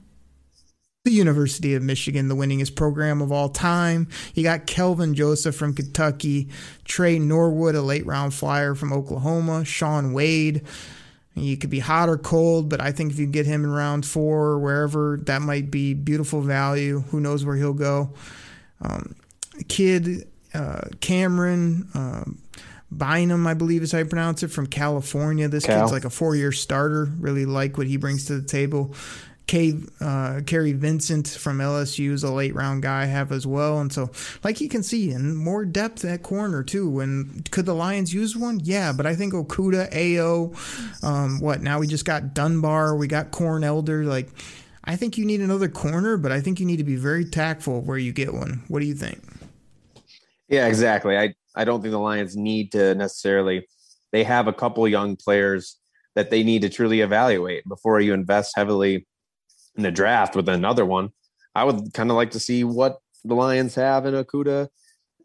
[1.04, 4.06] the University of Michigan, the winningest program of all time.
[4.34, 6.50] You got Kelvin Joseph from Kentucky,
[6.84, 10.62] Tre Norwood, a late round flyer from Oklahoma, Shaun Wade.
[11.34, 14.04] You could be hot or cold, but I think if you get him in round
[14.04, 17.00] four or wherever, that might be beautiful value.
[17.10, 18.12] Who knows where he'll go?
[18.82, 19.14] Um,
[19.68, 22.42] kid uh, Camryn um,
[22.90, 25.48] Bynum, I believe is how you pronounce it, from California.
[25.48, 25.80] This Cal.
[25.80, 27.08] kid's like a four year starter.
[27.20, 28.94] Really like what he brings to the table.
[29.50, 33.80] K, uh, Kary Vincent from LSU is a late round guy I have as well.
[33.80, 34.12] And so,
[34.44, 37.00] like you can see, in more depth at corner too.
[37.00, 38.60] And could the Lions use one?
[38.62, 40.52] Yeah, but I think Okudah, Ao,
[41.04, 41.80] um, what now?
[41.80, 44.04] We just got Dunbar, we got Corn Elder.
[44.04, 44.28] Like,
[44.84, 47.80] I think you need another corner, but I think you need to be very tactful
[47.80, 48.62] where you get one.
[48.68, 49.20] What do you think?
[50.48, 51.18] Yeah, exactly.
[51.18, 53.66] I I don't think the Lions need to necessarily.
[54.12, 55.76] They have a couple young players
[56.14, 59.08] that they need to truly evaluate before you invest heavily
[59.76, 61.10] in the draft with another one.
[61.54, 64.68] I would kind of like to see what the Lions have in Okudah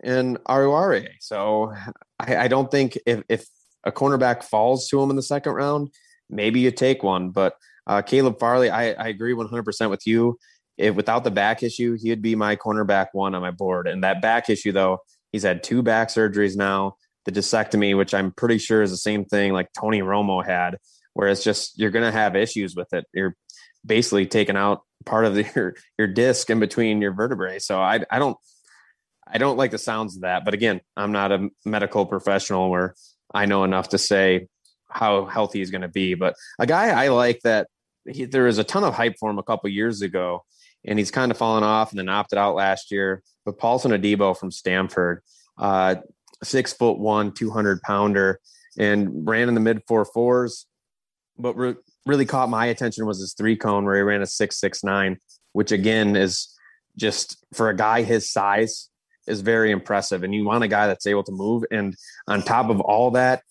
[0.03, 1.09] and Oruwariye.
[1.19, 1.73] So
[2.19, 3.47] I, I don't think if, if
[3.83, 5.89] a cornerback falls to him in the second round,
[6.29, 7.29] maybe you take one.
[7.29, 7.55] But
[7.87, 10.37] uh, Caleb Farley, I, I agree 100% with you.
[10.77, 13.87] If without the back issue, he would be my cornerback one on my board.
[13.87, 14.99] And that back issue, though,
[15.31, 19.25] he's had two back surgeries now the discectomy, which I'm pretty sure is the same
[19.25, 20.77] thing like Tony Romo had,
[21.13, 23.05] where it's just you're going to have issues with it.
[23.13, 23.35] You're
[23.85, 27.59] basically taken out part of the, your your disc in between your vertebrae.
[27.59, 28.37] So I I don't
[29.27, 30.45] I don't like the sounds of that.
[30.45, 32.95] But again, I'm not a medical professional where
[33.33, 34.47] I know enough to say
[34.89, 36.13] how healthy he's going to be.
[36.13, 37.67] But a guy I like that
[38.09, 40.45] he, there was a ton of hype for him a couple years ago,
[40.85, 43.23] and he's kind of fallen off and then opted out last year.
[43.45, 45.21] But Paulson Adebo from Stanford,
[45.57, 45.95] uh,
[46.43, 48.39] six foot one, 200 pounder,
[48.77, 50.67] and ran in the mid four fours.
[51.37, 51.75] But re-
[52.05, 55.17] really caught my attention was his three cone where he ran a six six nine,
[55.53, 56.55] which again is
[56.97, 58.89] just for a guy his size
[59.27, 60.23] is very impressive.
[60.23, 61.63] And you want a guy that's able to move.
[61.71, 61.95] And
[62.27, 63.41] on top of all that,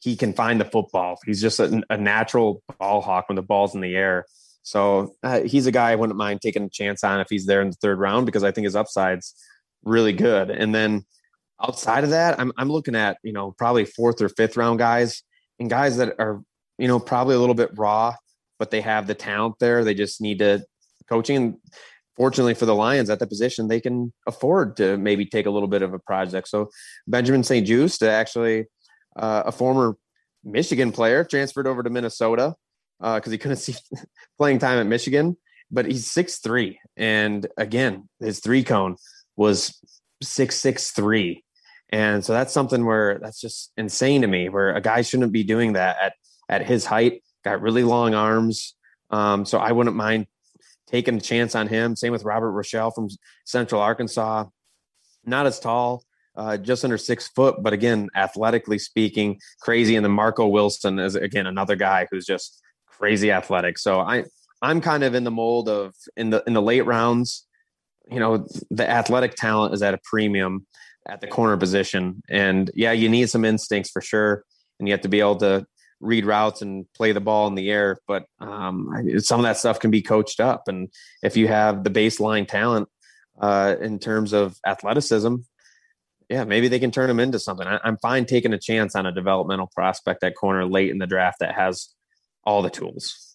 [0.00, 1.18] he can find the football.
[1.26, 4.24] He's just a, a natural ball hawk when the ball's in the air.
[4.62, 7.60] So uh, he's a guy I wouldn't mind taking a chance on if he's there
[7.60, 9.34] in the third round because I think his upside's
[9.84, 10.50] really good.
[10.50, 11.04] And then
[11.62, 15.22] outside of that, I'm I'm looking at you know probably fourth or fifth round guys
[15.58, 16.42] and guys that are
[16.80, 18.14] you know probably a little bit raw,
[18.58, 19.84] but they have the talent there.
[19.84, 20.64] They just need to
[21.08, 21.36] coaching.
[21.36, 21.56] And
[22.16, 25.68] fortunately for the Lions at the position, they can afford to maybe take a little
[25.68, 26.48] bit of a project.
[26.48, 26.70] So
[27.06, 28.66] Benjamin St-Juste, actually
[29.16, 29.96] uh, a former
[30.44, 32.54] Michigan player, transferred over to Minnesota
[32.98, 33.74] because uh, he couldn't see
[34.38, 35.36] playing time at Michigan.
[35.72, 38.96] But he's six three, and again, his three cone
[39.36, 39.78] was
[40.20, 41.44] six six three.
[41.92, 45.44] And so that's something where that's just insane to me, where a guy shouldn't be
[45.44, 46.14] doing that at
[46.50, 47.22] at his height.
[47.42, 48.74] Got really long arms,
[49.08, 50.26] um, so I wouldn't mind
[50.86, 51.96] taking a chance on him.
[51.96, 53.08] Same with Robert Rochelle from
[53.46, 54.44] Central Arkansas.
[55.24, 56.04] Not as tall,
[56.36, 59.96] uh, just under six foot, but again, athletically speaking, crazy.
[59.96, 63.78] And then Marco Wilson is again another guy who's just crazy athletic.
[63.78, 64.24] So I
[64.60, 67.46] I'm kind of in the mold of in the in the late rounds.
[68.10, 70.66] You know, the athletic talent is at a premium
[71.08, 72.22] at the corner position.
[72.28, 74.44] And yeah, you need some instincts for sure.
[74.78, 75.66] And you have to be able to
[76.00, 77.98] read routes and play the ball in the air.
[78.08, 80.68] But um, some of that stuff can be coached up.
[80.68, 80.88] And
[81.22, 82.88] if you have the baseline talent
[83.40, 85.36] uh, in terms of athleticism,
[86.28, 87.66] yeah, maybe they can turn them into something.
[87.66, 91.06] I, I'm fine taking a chance on a developmental prospect at corner late in the
[91.06, 91.88] draft that has
[92.44, 93.29] all the tools.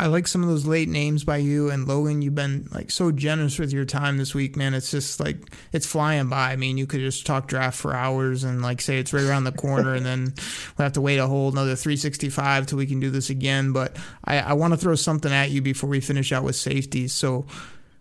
[0.00, 2.22] I like some of those late names by you and Logan.
[2.22, 4.72] You've been like so generous with your time this week, man.
[4.72, 5.36] It's just like
[5.72, 6.52] it's flying by.
[6.52, 9.44] I mean, you could just talk draft for hours and like say it's right around
[9.44, 10.32] the corner, and then
[10.78, 13.72] we have to wait a whole another 365 till we can do this again.
[13.72, 13.94] But
[14.24, 17.12] I, I want to throw something at you before we finish out with safeties.
[17.12, 17.44] So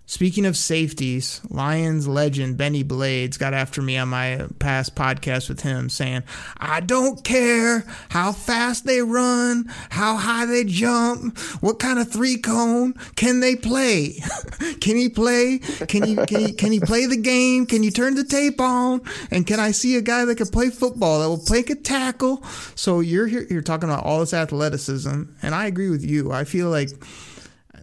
[0.09, 5.61] Speaking of safeties, Lions legend Bennie Blades got after me on my past podcast with
[5.61, 6.23] him saying,
[6.57, 12.37] I don't care how fast they run, how high they jump, what kind of three
[12.37, 14.15] cone can they play?
[14.81, 15.59] can he play?
[15.59, 17.67] Can he, can he can he play the game?
[17.67, 19.01] Can you turn the tape on?
[19.29, 22.43] And can I see a guy that can play football that will play a tackle?
[22.73, 26.31] So you're here you're talking about all this athleticism, and I agree with you.
[26.31, 26.89] I feel like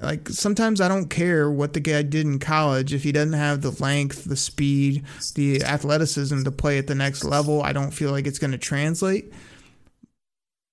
[0.02, 3.62] like sometimes I don't care what the guy did in college if he doesn't have
[3.62, 7.62] the length, the speed, the athleticism to play at the next level.
[7.62, 9.32] I don't feel like it's going to translate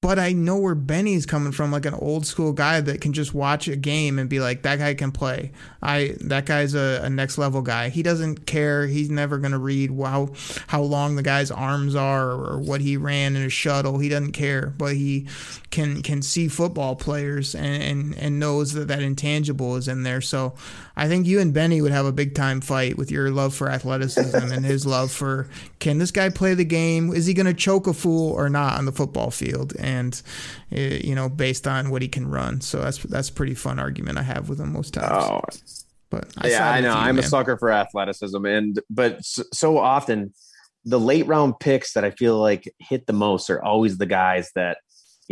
[0.04, 3.34] but I know where Bennie's coming from, like an old school guy that can just
[3.34, 5.54] watch a game and be like, that guy can play.
[5.82, 7.88] I that guy's a, a next level guy.
[7.88, 8.86] He doesn't care.
[8.86, 10.34] He's never gonna read how
[10.68, 13.98] how long the guy's arms are or what he ran in a shuttle.
[13.98, 15.26] He doesn't care, but he
[15.72, 20.20] can can see football players and and, and knows that that intangible is in there.
[20.20, 20.54] So
[20.96, 23.70] I think you and Bennie would have a big time fight with your love for
[23.70, 25.48] athleticism and his love for
[25.80, 27.14] can this guy play the game?
[27.14, 29.74] Is he going to choke a fool or not on the football field?
[29.80, 30.22] And
[30.72, 32.62] uh, you know, based on what he can run.
[32.62, 35.10] So that's that's a pretty fun argument I have with him most times.
[35.12, 35.42] Oh.
[36.10, 37.26] But I yeah, I know you, I'm man.
[37.26, 40.32] a sucker for athleticism, and but so often
[40.86, 44.52] the late round picks that I feel like hit the most are always the guys
[44.54, 44.78] that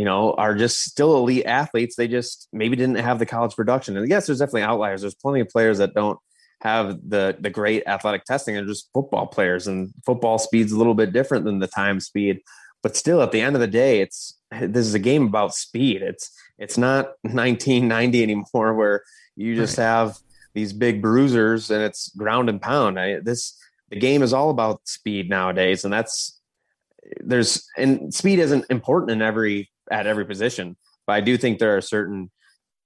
[0.02, 1.96] you know, are just still elite athletes.
[1.96, 3.96] They just maybe didn't have the college production.
[3.96, 5.02] And yes, there's definitely outliers.
[5.02, 6.18] There's plenty of players that don't
[6.62, 8.56] have the the great athletic testing.
[8.56, 12.42] They're just football players, and football speed's a little bit different than the time speed.
[12.82, 16.02] But still, at the end of the day, it's this is a game about speed.
[16.02, 19.04] It's it's not 1990 anymore, where
[19.36, 19.84] you just right.
[19.84, 20.18] have
[20.56, 23.00] these big bruisers and it's ground and pound.
[23.00, 23.56] I, this
[23.92, 26.42] the game is all about speed nowadays, and that's
[27.20, 31.78] there's and speed isn't important in every at every position, but I do think there
[31.78, 32.32] are certain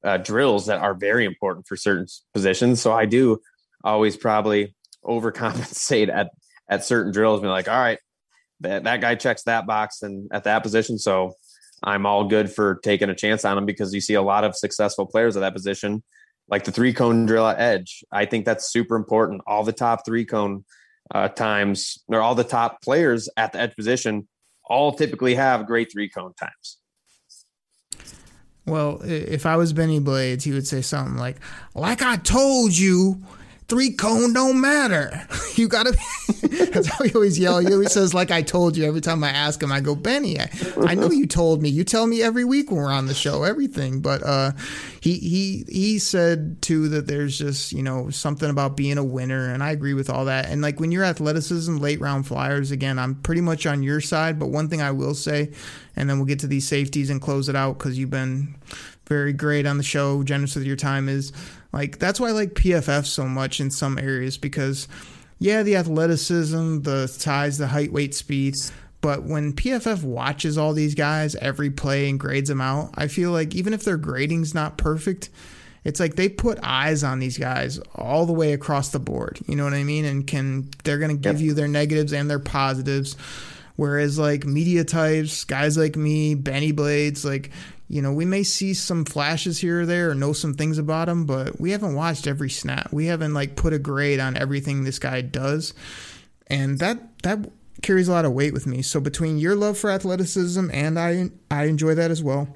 [0.04, 2.82] uh, drills that are very important for certain positions.
[2.82, 3.40] So I do
[3.84, 6.32] always probably overcompensate at
[6.68, 8.00] at certain drills, be like, all right,
[8.62, 11.34] that that guy checks that box and at that position, so
[11.84, 14.56] I'm all good for taking a chance on him because you see a lot of
[14.56, 16.04] successful players at that position,
[16.48, 18.04] like the three cone drill at edge.
[18.12, 19.42] I think that's super important.
[19.46, 20.66] All the top three cone
[21.14, 24.28] uh, times, or all the top players at the edge position,
[24.68, 26.78] all typically have great three cone times.
[28.66, 31.38] Well, if I was Bennie Blades, he would say something like,
[31.76, 33.22] "Like I told you,
[33.68, 35.28] three cone don't matter.
[35.56, 35.98] You gotta.
[36.74, 37.60] that's how he always yell.
[37.60, 40.38] He always says, "Like I told you." Every time I ask him, I go, "Bennie,
[40.38, 40.50] I,
[40.82, 41.70] I know you told me.
[41.70, 44.52] You tell me every week when we're on the show, everything." But uh,
[45.00, 49.54] he he he said too that there's just you know something about being a winner,
[49.54, 50.50] and I agree with all that.
[50.50, 54.38] And like when you're athleticism, late round flyers, again, I'm pretty much on your side.
[54.38, 55.54] But one thing I will say,
[55.96, 58.56] and then we'll get to these safeties and close it out because you've been
[59.08, 61.32] very great on the show, generous with your time is
[61.72, 64.88] like that's why I like PFF so much in some areas because
[65.40, 68.56] yeah, the athleticism, the size, the height, weight, speed.
[69.02, 73.32] But when PFF watches all these guys every play and grades them out, I feel
[73.32, 75.30] like even if their grading's not perfect,
[75.84, 79.40] it's like they put eyes on these guys all the way across the board.
[79.46, 80.06] You know what I mean?
[80.06, 81.46] And can they're going to give yep.
[81.46, 83.16] you their negatives and their positives.
[83.76, 87.52] Whereas like media types, guys like me, Bennie Blades, like
[87.88, 91.08] you know, we may see some flashes here or there or know some things about
[91.08, 92.92] him, but we haven't watched every snap.
[92.92, 95.74] We haven't like put a grade on everything this guy does.
[96.48, 97.48] And that that
[97.82, 98.82] carries a lot of weight with me.
[98.82, 102.48] So between your love for athleticism and I I enjoy that as well.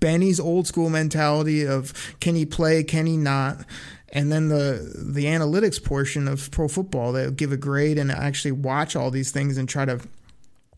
[0.00, 3.64] Bennie's old school mentality of can he play, can he not?
[4.10, 8.52] And then the the analytics portion of pro football that give a grade and actually
[8.52, 10.00] watch all these things and try to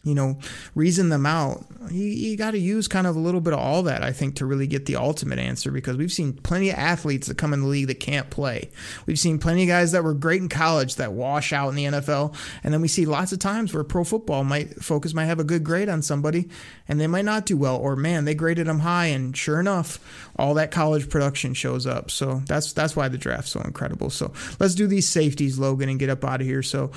[0.02, 0.38] you know,
[0.74, 3.82] reason them out, you, you got to use kind of a little bit of all
[3.82, 7.28] that, I think, to really get the ultimate answer because we've seen plenty of athletes
[7.28, 8.70] that come in the league that can't play.
[9.04, 11.84] We've seen plenty of guys that were great in college that wash out in the
[11.84, 12.34] NFL.
[12.64, 15.44] And then we see lots of times where pro football might focus might have a
[15.44, 16.48] good grade on somebody
[16.88, 17.76] and they might not do well.
[17.76, 19.06] Or, man, they graded them high.
[19.06, 19.98] And sure enough,
[20.36, 22.10] all that college production shows up.
[22.10, 24.08] So that's, that's why the draft's so incredible.
[24.08, 26.62] So let's do these safeties, Logan, and get up out of here.
[26.62, 26.90] So,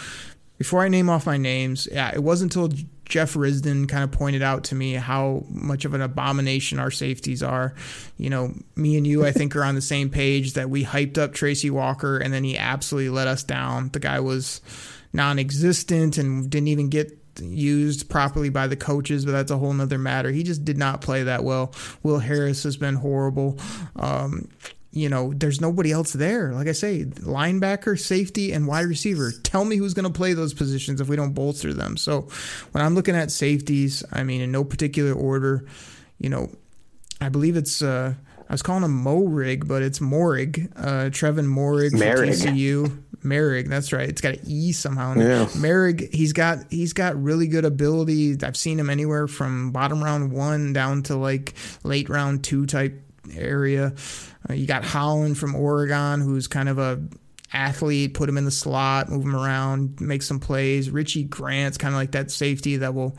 [0.57, 4.41] before I name off my names, yeah, it wasn't until Jeff Risdon kind of pointed
[4.41, 7.73] out to me how much of an abomination our safeties are.
[8.17, 11.17] You know, me and you, I think, are on the same page that we hyped
[11.17, 13.89] up Tracy Walker and then he absolutely let us down.
[13.89, 14.61] The guy was
[15.11, 19.73] non existent and didn't even get used properly by the coaches, but that's a whole
[19.73, 20.31] nother matter.
[20.31, 21.73] He just did not play that well.
[22.03, 23.57] Will Harris has been horrible.
[23.95, 24.49] Um,
[24.93, 26.53] you know, there's nobody else there.
[26.53, 29.31] Like I say, linebacker, safety, and wide receiver.
[29.43, 31.97] Tell me who's going to play those positions if we don't bolster them.
[31.97, 32.27] So
[32.71, 35.65] when I'm looking at safeties, I mean, in no particular order,
[36.19, 36.51] you know,
[37.19, 38.13] I believe it's, uh,
[38.47, 43.03] I was calling him Morig, but it's Morig, uh, Trevon Moehrig for TCU.
[43.23, 44.07] Merrig, that's right.
[44.07, 45.15] It's got an E somehow.
[45.15, 45.45] Yeah.
[45.55, 48.37] Merrig, he's got he's got really good ability.
[48.43, 53.01] I've seen him anywhere from bottom round one down to like late round two type
[53.35, 53.93] area.
[54.49, 57.01] Uh, you got Holland from Oregon, who's kind of a
[57.53, 60.89] athlete, put him in the slot, move him around, make some plays.
[60.89, 63.15] Richie Grant's kind of like that safety that will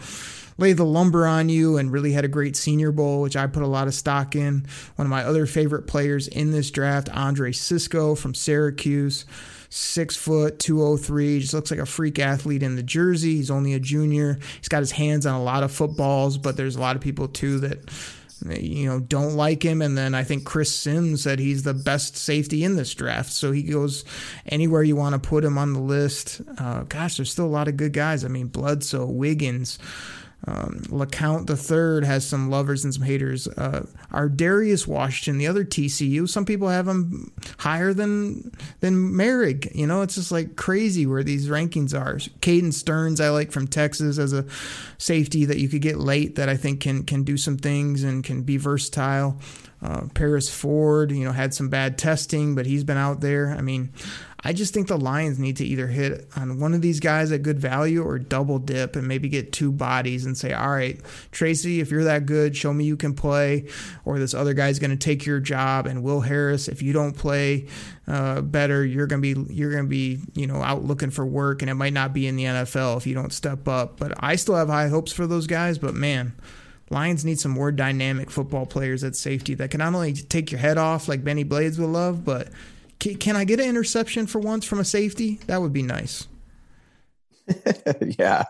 [0.58, 3.62] lay the lumber on you and really had a great senior bowl, which I put
[3.62, 4.66] a lot of stock in.
[4.96, 9.24] One of my other favorite players in this draft, Andre Cisco from Syracuse.
[9.70, 13.36] Six foot, 203, just looks like a freak athlete in the jersey.
[13.36, 14.38] He's only a junior.
[14.58, 17.26] He's got his hands on a lot of footballs, but there's a lot of people
[17.26, 17.90] too that
[18.46, 19.82] you know, don't like him.
[19.82, 23.32] And then I think Chris Sims said he's the best safety in this draft.
[23.32, 24.04] So he goes
[24.46, 26.40] anywhere you want to put him on the list.
[26.58, 28.24] Uh, gosh, there's still a lot of good guys.
[28.24, 29.78] I mean, Bledsoe, Wiggins,
[30.46, 33.48] um, LeCounte the third has some lovers and some haters.
[33.48, 33.86] Uh,
[34.34, 39.74] Darius Washington, the other TCU, some people have him higher than than Moehrig.
[39.74, 42.16] You know, it's just like crazy where these rankings are.
[42.40, 44.44] Caden Sterns, I like from Texas as a
[44.98, 48.22] safety that you could get late that I think can can do some things and
[48.22, 49.40] can be versatile.
[49.82, 53.50] Uh, Paris Ford, you know, had some bad testing, but he's been out there.
[53.50, 53.92] I mean,
[54.46, 57.42] I just think the Lions need to either hit on one of these guys at
[57.42, 61.00] good value or double dip and maybe get two bodies and say, all right,
[61.32, 63.68] Tracy, if you're that good, show me you can play.
[64.04, 65.86] Or this other guy's going to take your job.
[65.86, 67.68] And Will Harris, if you don't play
[68.06, 71.24] uh, better, you're going to be you're going to be you know out looking for
[71.24, 73.98] work, and it might not be in the NFL if you don't step up.
[73.98, 75.78] But I still have high hopes for those guys.
[75.78, 76.34] But man.
[76.90, 80.60] Lions need some more dynamic football players at safety that can not only take your
[80.60, 82.48] head off like Bennie Blades would love, but
[82.98, 85.40] can, can I get an interception for once from a safety?
[85.46, 86.28] That would be nice.
[88.18, 88.44] yeah,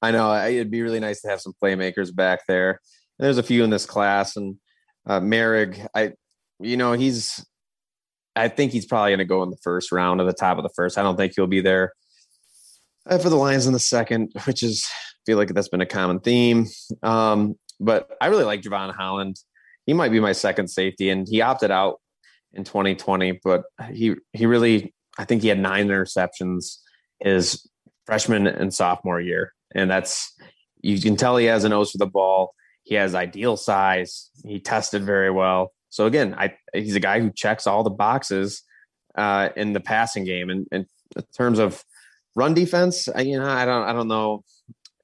[0.00, 0.34] I know.
[0.44, 2.80] It'd be really nice to have some playmakers back there.
[3.18, 4.56] And There's a few in this class, and
[5.06, 6.12] uh, Moehrig, I,
[6.60, 7.44] you know, he's,
[8.36, 10.62] I think he's probably going to go in the first round, of the top of
[10.62, 10.98] the first.
[10.98, 11.92] I don't think he'll be there
[13.08, 15.86] uh, for the Lions in the second, which is I feel like that's been a
[15.86, 16.66] common theme.
[17.02, 19.36] Um, but I really like Jevon Holland.
[19.86, 22.00] He might be my second safety, and he opted out
[22.52, 26.78] in 2020, but he he really I think he had nine interceptions
[27.20, 27.66] his
[28.06, 30.34] freshman and sophomore year, and that's
[30.80, 32.54] you can tell he has a nose for the ball.
[32.84, 34.30] He has ideal size.
[34.44, 35.72] He tested very well.
[35.90, 38.62] So again, I he's a guy who checks all the boxes
[39.16, 40.50] uh, in the passing game.
[40.50, 40.86] And, in
[41.34, 41.82] terms of
[42.36, 44.44] run defense, you know, I don't I don't know.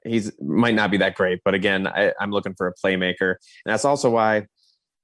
[0.03, 3.65] He's might not be that great, but again, I, I'm looking for a playmaker, and
[3.65, 4.45] that's also why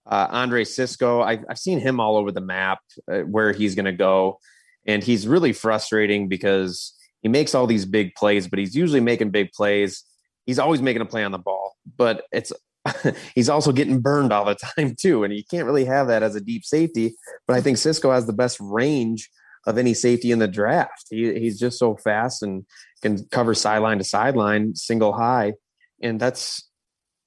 [0.06, 2.80] uh, Andre Cisco, I, have seen him all over the map
[3.12, 4.40] uh, where he's going to go.
[4.86, 9.30] And he's really frustrating because he makes all these big plays, but he's usually making
[9.30, 10.04] big plays.
[10.46, 12.52] He's always making a play on the ball, but it's
[13.36, 15.24] he's also getting burned all the time too.
[15.24, 17.16] And you can't really have that as a deep safety.
[17.48, 19.30] But I think Cisco has the best range
[19.68, 21.06] of any safety in the draft.
[21.10, 22.66] He, he's just so fast and
[23.04, 25.54] can cover sideline to sideline, single high.
[26.02, 26.68] And that's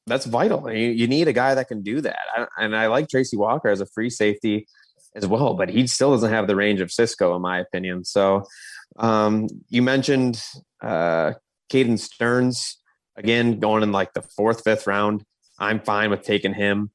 [0.07, 0.71] that's vital.
[0.71, 2.19] You, you need a guy that can do that.
[2.37, 4.67] I, and I like Tracy Walker as a free safety
[5.15, 8.05] as well, but he still doesn't have the range of Cisco, in my opinion.
[8.05, 8.45] So
[8.97, 10.43] um, you mentioned
[10.83, 11.33] uh,
[11.71, 12.79] Caden Sterns
[13.17, 15.25] again going in like the fourth, fifth round.
[15.59, 16.91] I'm fine with taking him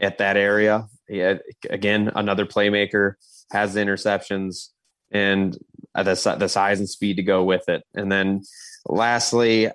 [0.00, 0.86] at that area.
[1.10, 3.14] Had, again, another playmaker
[3.52, 4.70] has the interceptions
[5.10, 5.58] and
[5.94, 7.82] the the size and speed to go with it.
[7.94, 8.42] And then
[8.86, 9.68] lastly,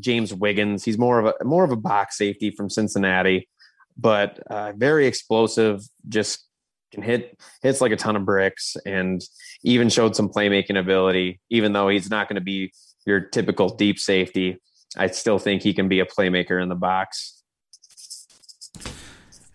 [0.00, 0.84] James Wiggins.
[0.84, 3.48] He's more of a more of a box safety from Cincinnati,
[3.96, 5.82] but uh, very explosive.
[6.08, 6.44] Just
[6.92, 9.22] can hit hits like a ton of bricks, and
[9.62, 11.40] even showed some playmaking ability.
[11.50, 12.72] Even though he's not going to be
[13.06, 14.58] your typical deep safety,
[14.96, 17.37] I still think he can be a playmaker in the box.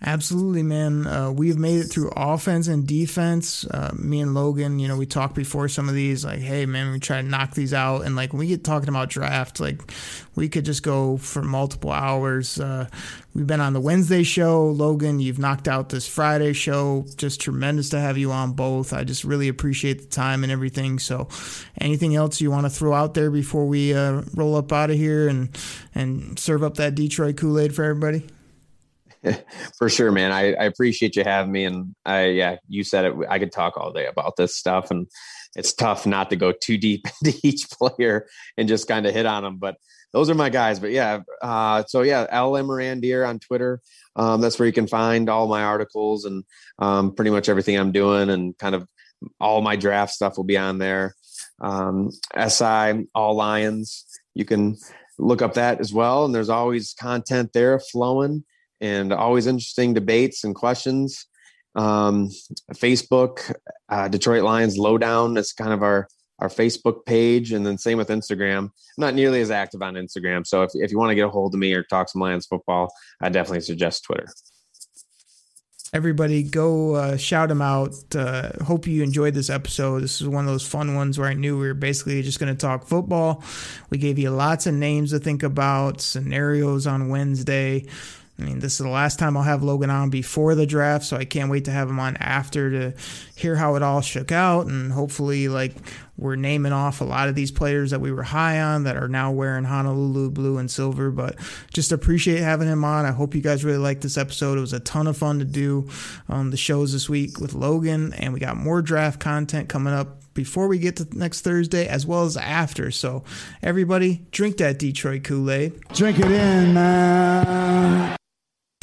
[0.06, 1.08] Absolutely, man.
[1.08, 3.64] Uh, we've made it through offense and defense.
[3.66, 6.92] Uh, me and Logan, you know, we talked before some of these, like, hey, man,
[6.92, 8.02] we try to knock these out.
[8.02, 9.82] And like when we get talking about draft, like
[10.36, 12.60] we could just go for multiple hours.
[12.60, 12.88] Uh,
[13.34, 14.66] we've been on the Wednesday show.
[14.66, 17.06] Logan, you've knocked out this Friday show.
[17.16, 18.92] Just tremendous to have you on both.
[18.92, 21.00] I just really appreciate the time and everything.
[21.00, 21.30] So,
[21.80, 24.98] anything else you want to throw out there before we uh, roll up out of
[24.98, 25.48] here and
[25.96, 28.28] and serve up that Detroit Kool Aid for everybody?
[29.78, 30.32] For sure, man.
[30.32, 31.66] I, I appreciate you having me.
[31.66, 33.16] And I, yeah, you said it.
[33.30, 35.08] I could talk all day about this stuff, and
[35.56, 39.26] it's tough not to go too deep into each player and just kind of hit
[39.26, 39.58] on them.
[39.58, 39.78] But
[40.12, 40.80] those are my guys.
[40.80, 43.82] But yeah, uh, so yeah, LM Morandier on Twitter.
[44.16, 46.44] Um, that's where you can find all my articles and
[46.80, 48.88] um, pretty much everything I'm doing, and kind of
[49.40, 51.16] all my draft stuff will be on there.
[51.62, 52.12] Um,
[52.48, 54.06] SI All Lions.
[54.36, 54.78] You can
[55.18, 58.44] look up that as well, and there's always content there flowing
[58.84, 61.26] and always interesting debates and questions.
[61.76, 62.30] Um,
[62.74, 63.52] Facebook,
[63.90, 65.34] uh, Detroit Lions Lowdown.
[65.34, 66.08] That's kind of our
[66.40, 68.58] our Facebook page, and then same with Instagram.
[68.58, 71.30] I'm not nearly as active on Instagram, so if if you want to get a
[71.30, 74.28] hold of me or talk some Lions football, I definitely suggest Twitter.
[75.94, 77.94] Everybody, go uh, shout them out.
[78.16, 80.02] Uh, hope you enjoyed this episode.
[80.02, 82.52] This is one of those fun ones where I knew we were basically just going
[82.52, 83.44] to talk football.
[83.92, 87.86] We gave you lots of names to think about, scenarios on Wednesday.
[88.44, 91.16] I mean, this is the last time I'll have Logan on before the draft, so
[91.16, 92.94] I can't wait to have him on after to
[93.36, 94.68] hear how it all shook out.
[94.68, 95.74] And hopefully, like,
[96.18, 99.08] we're naming off a lot of these players that we were high on that are
[99.08, 101.10] now wearing Honolulu blue and silver.
[101.10, 101.38] But
[101.74, 103.06] just appreciate having him on.
[103.06, 104.58] I hope you guys really liked this episode.
[104.58, 105.88] It was a ton of fun to do
[106.28, 110.34] um, the shows this week with Logan, and we got more draft content coming up
[110.34, 112.92] before we get to next Thursday as well as after.
[112.92, 113.24] So,
[113.62, 115.80] everybody, drink that Detroit Kool Aid.
[115.94, 118.18] Drink it in, man.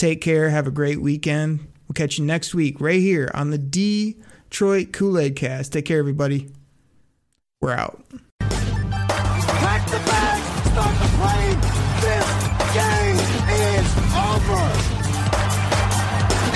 [0.00, 0.48] Take care.
[0.48, 1.60] Have a great weekend.
[1.86, 5.74] We'll catch you next week right here on the Detroit Kool Aid Cast.
[5.74, 6.48] Take care, everybody.
[7.60, 8.02] We're out.
[8.40, 10.40] Pack the bag,
[10.72, 11.60] start the plane.
[12.00, 12.24] This
[12.72, 13.20] game
[13.52, 14.64] is over.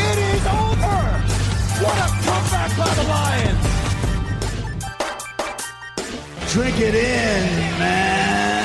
[0.01, 0.97] It is over.
[1.85, 3.65] What a comeback by the Lions.
[6.51, 8.64] drink it in.